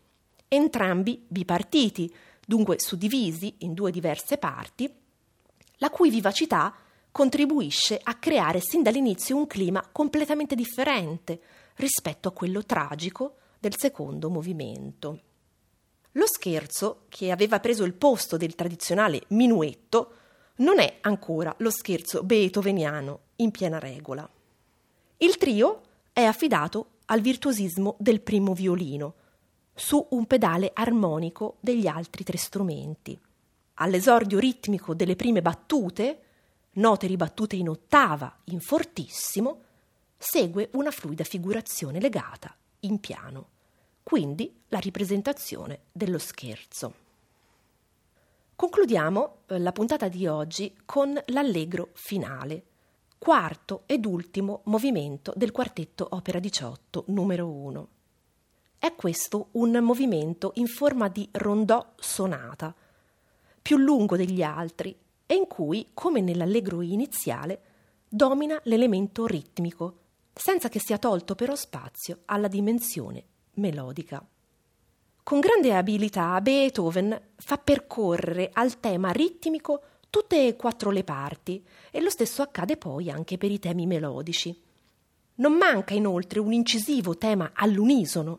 entrambi 0.48 1.24
bipartiti, 1.28 2.12
dunque 2.44 2.80
suddivisi 2.80 3.54
in 3.58 3.74
due 3.74 3.92
diverse 3.92 4.38
parti, 4.38 4.92
la 5.76 5.90
cui 5.90 6.10
vivacità 6.10 6.74
contribuisce 7.12 8.00
a 8.02 8.16
creare 8.16 8.58
sin 8.60 8.82
dall'inizio 8.82 9.36
un 9.36 9.46
clima 9.46 9.86
completamente 9.92 10.56
differente 10.56 11.40
rispetto 11.76 12.26
a 12.26 12.32
quello 12.32 12.64
tragico 12.64 13.36
del 13.60 13.74
secondo 13.76 14.30
movimento. 14.30 15.20
Lo 16.12 16.26
scherzo, 16.26 17.04
che 17.08 17.30
aveva 17.30 17.60
preso 17.60 17.84
il 17.84 17.94
posto 17.94 18.36
del 18.36 18.56
tradizionale 18.56 19.22
minuetto, 19.28 20.14
non 20.58 20.78
è 20.78 20.98
ancora 21.02 21.54
lo 21.58 21.70
scherzo 21.70 22.22
beethoveniano 22.22 23.20
in 23.36 23.50
piena 23.50 23.78
regola. 23.78 24.28
Il 25.18 25.36
trio 25.36 25.82
è 26.12 26.22
affidato 26.22 26.90
al 27.06 27.20
virtuosismo 27.20 27.96
del 27.98 28.20
primo 28.20 28.54
violino, 28.54 29.14
su 29.74 30.04
un 30.10 30.26
pedale 30.26 30.70
armonico 30.74 31.56
degli 31.60 31.86
altri 31.86 32.24
tre 32.24 32.36
strumenti. 32.36 33.18
All'esordio 33.74 34.38
ritmico 34.38 34.94
delle 34.94 35.14
prime 35.14 35.40
battute, 35.40 36.22
note 36.72 37.06
ribattute 37.06 37.54
in 37.56 37.68
ottava, 37.68 38.40
in 38.44 38.60
fortissimo, 38.60 39.62
segue 40.16 40.70
una 40.72 40.90
fluida 40.90 41.22
figurazione 41.22 42.00
legata 42.00 42.54
in 42.80 42.98
piano, 42.98 43.50
quindi 44.02 44.62
la 44.68 44.78
ripresentazione 44.78 45.82
dello 45.92 46.18
scherzo. 46.18 47.06
Concludiamo 48.58 49.42
eh, 49.46 49.60
la 49.60 49.70
puntata 49.70 50.08
di 50.08 50.26
oggi 50.26 50.76
con 50.84 51.16
l'allegro 51.26 51.90
finale, 51.92 52.64
quarto 53.16 53.84
ed 53.86 54.04
ultimo 54.04 54.62
movimento 54.64 55.32
del 55.36 55.52
quartetto 55.52 56.04
Opera 56.10 56.40
18 56.40 57.04
numero 57.06 57.48
1. 57.48 57.88
È 58.80 58.92
questo 58.96 59.50
un 59.52 59.78
movimento 59.80 60.50
in 60.56 60.66
forma 60.66 61.06
di 61.06 61.28
rondò 61.34 61.92
sonata, 62.00 62.74
più 63.62 63.76
lungo 63.76 64.16
degli 64.16 64.42
altri 64.42 64.92
e 65.24 65.34
in 65.36 65.46
cui, 65.46 65.90
come 65.94 66.20
nell'allegro 66.20 66.82
iniziale, 66.82 67.60
domina 68.08 68.60
l'elemento 68.64 69.24
ritmico, 69.26 69.98
senza 70.34 70.68
che 70.68 70.80
sia 70.80 70.98
tolto 70.98 71.36
però 71.36 71.54
spazio 71.54 72.22
alla 72.24 72.48
dimensione 72.48 73.22
melodica. 73.54 74.20
Con 75.28 75.40
grande 75.40 75.74
abilità 75.74 76.40
Beethoven 76.40 77.20
fa 77.36 77.58
percorrere 77.58 78.48
al 78.50 78.80
tema 78.80 79.10
ritmico 79.10 79.82
tutte 80.08 80.46
e 80.46 80.56
quattro 80.56 80.90
le 80.90 81.04
parti 81.04 81.62
e 81.90 82.00
lo 82.00 82.08
stesso 82.08 82.40
accade 82.40 82.78
poi 82.78 83.10
anche 83.10 83.36
per 83.36 83.50
i 83.50 83.58
temi 83.58 83.86
melodici. 83.86 84.58
Non 85.34 85.52
manca 85.52 85.92
inoltre 85.92 86.40
un 86.40 86.54
incisivo 86.54 87.18
tema 87.18 87.50
all'unisono, 87.52 88.38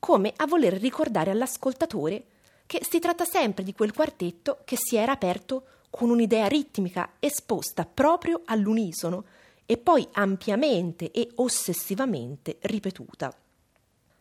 come 0.00 0.32
a 0.34 0.48
voler 0.48 0.72
ricordare 0.72 1.30
all'ascoltatore 1.30 2.24
che 2.66 2.80
si 2.82 2.98
tratta 2.98 3.24
sempre 3.24 3.62
di 3.62 3.72
quel 3.72 3.92
quartetto 3.92 4.62
che 4.64 4.74
si 4.76 4.96
era 4.96 5.12
aperto 5.12 5.66
con 5.88 6.10
un'idea 6.10 6.48
ritmica 6.48 7.12
esposta 7.20 7.86
proprio 7.86 8.42
all'unisono 8.46 9.24
e 9.64 9.76
poi 9.76 10.04
ampiamente 10.14 11.12
e 11.12 11.30
ossessivamente 11.36 12.56
ripetuta. 12.62 13.32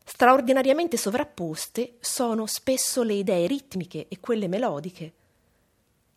Straordinariamente 0.10 0.96
sovrapposte 0.96 1.98
sono 2.00 2.46
spesso 2.46 3.04
le 3.04 3.16
idee 3.16 3.46
ritmiche 3.46 4.08
e 4.08 4.22
quelle 4.22 4.48
melodiche. 4.48 5.14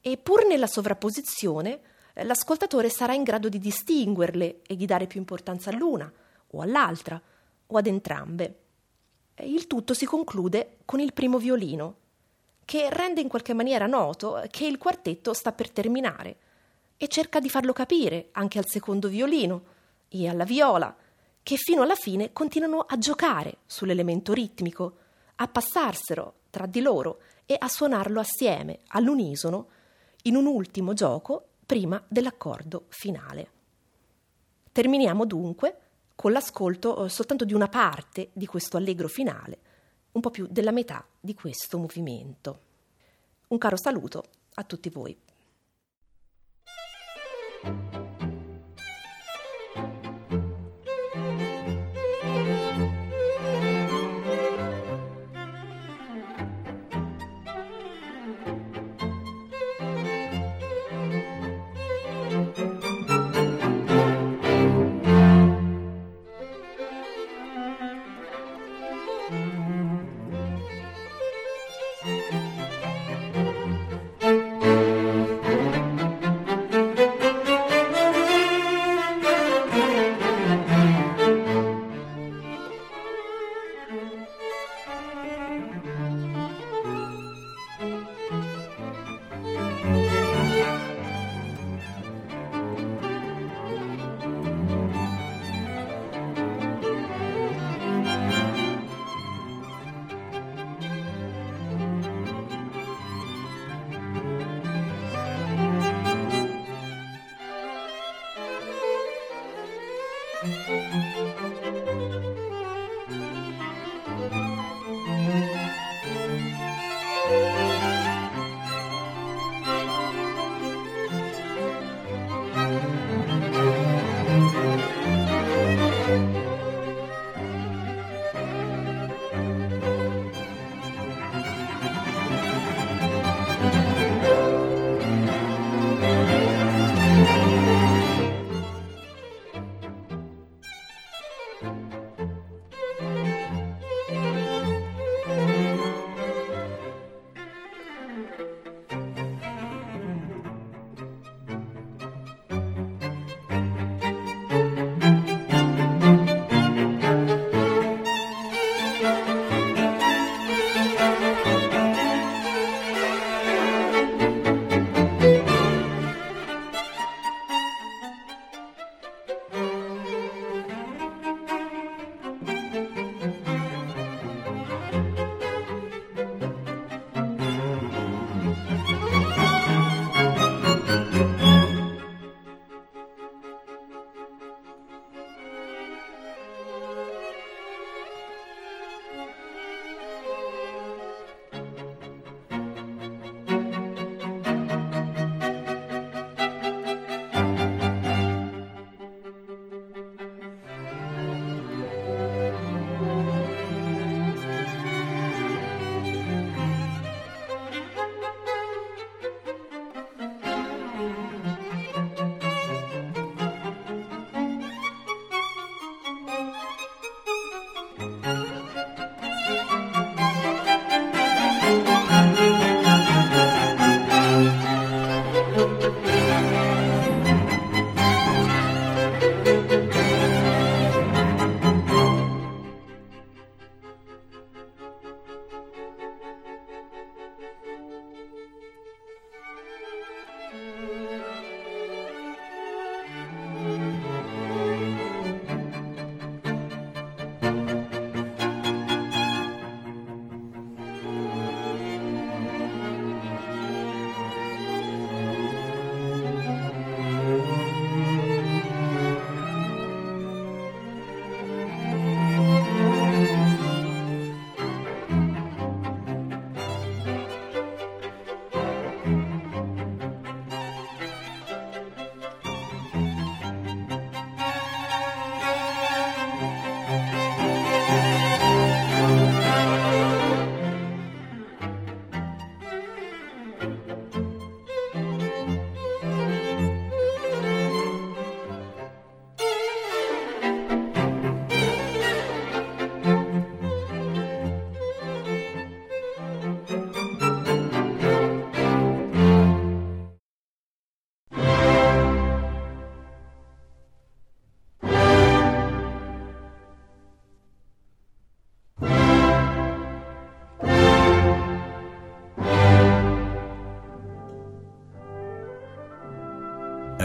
E 0.00 0.16
pur 0.16 0.46
nella 0.46 0.68
sovrapposizione, 0.68 1.80
l'ascoltatore 2.22 2.88
sarà 2.88 3.14
in 3.14 3.24
grado 3.24 3.48
di 3.48 3.58
distinguerle 3.58 4.60
e 4.62 4.76
di 4.76 4.86
dare 4.86 5.08
più 5.08 5.18
importanza 5.18 5.70
all'una 5.70 6.10
o 6.52 6.60
all'altra 6.60 7.20
o 7.66 7.76
ad 7.76 7.86
entrambe. 7.88 8.58
Il 9.40 9.66
tutto 9.66 9.92
si 9.92 10.06
conclude 10.06 10.76
con 10.84 11.00
il 11.00 11.12
primo 11.12 11.38
violino, 11.38 11.96
che 12.64 12.88
rende 12.90 13.20
in 13.20 13.28
qualche 13.28 13.54
maniera 13.54 13.86
noto 13.86 14.40
che 14.50 14.66
il 14.66 14.78
quartetto 14.78 15.34
sta 15.34 15.50
per 15.50 15.68
terminare 15.68 16.36
e 16.96 17.08
cerca 17.08 17.40
di 17.40 17.50
farlo 17.50 17.72
capire 17.72 18.28
anche 18.32 18.58
al 18.58 18.68
secondo 18.68 19.08
violino 19.08 19.62
e 20.08 20.28
alla 20.28 20.44
viola 20.44 20.96
che 21.42 21.56
fino 21.56 21.82
alla 21.82 21.94
fine 21.94 22.32
continuano 22.32 22.80
a 22.80 22.98
giocare 22.98 23.58
sull'elemento 23.66 24.32
ritmico, 24.32 24.96
a 25.36 25.48
passarselo 25.48 26.34
tra 26.50 26.66
di 26.66 26.80
loro 26.80 27.20
e 27.46 27.56
a 27.58 27.68
suonarlo 27.68 28.20
assieme, 28.20 28.80
all'unisono, 28.88 29.68
in 30.24 30.36
un 30.36 30.46
ultimo 30.46 30.92
gioco 30.92 31.46
prima 31.64 32.02
dell'accordo 32.06 32.86
finale. 32.88 33.50
Terminiamo 34.72 35.24
dunque 35.24 35.78
con 36.14 36.32
l'ascolto 36.32 37.04
eh, 37.04 37.08
soltanto 37.08 37.44
di 37.44 37.54
una 37.54 37.68
parte 37.68 38.30
di 38.32 38.46
questo 38.46 38.76
allegro 38.76 39.08
finale, 39.08 39.58
un 40.12 40.20
po' 40.20 40.30
più 40.30 40.46
della 40.50 40.70
metà 40.70 41.06
di 41.18 41.34
questo 41.34 41.78
movimento. 41.78 42.60
Un 43.48 43.58
caro 43.58 43.76
saluto 43.76 44.24
a 44.54 44.64
tutti 44.64 44.90
voi. 44.90 45.16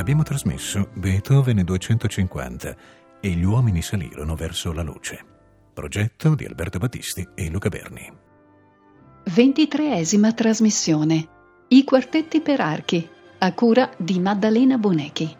Abbiamo 0.06 0.22
trasmesso 0.22 0.89
Beethoven 0.93 1.64
250 1.64 2.76
e 3.20 3.30
gli 3.30 3.43
uomini 3.43 3.82
salirono 3.82 4.36
verso 4.36 4.72
la 4.72 4.84
luce. 4.84 5.20
Progetto 5.74 6.36
di 6.36 6.45
Alberto 6.45 6.78
Battisti 6.78 7.28
e 7.34 7.49
Luca 7.49 7.70
Berni. 7.70 8.14
Ventitreesima 9.24 10.32
trasmissione. 10.32 11.28
I 11.70 11.84
quartetti 11.84 12.39
per 12.41 12.60
archi, 12.60 13.10
a 13.39 13.51
cura 13.53 13.89
di 13.97 14.20
Maddalena 14.20 14.78
Bonecchi. 14.78 15.36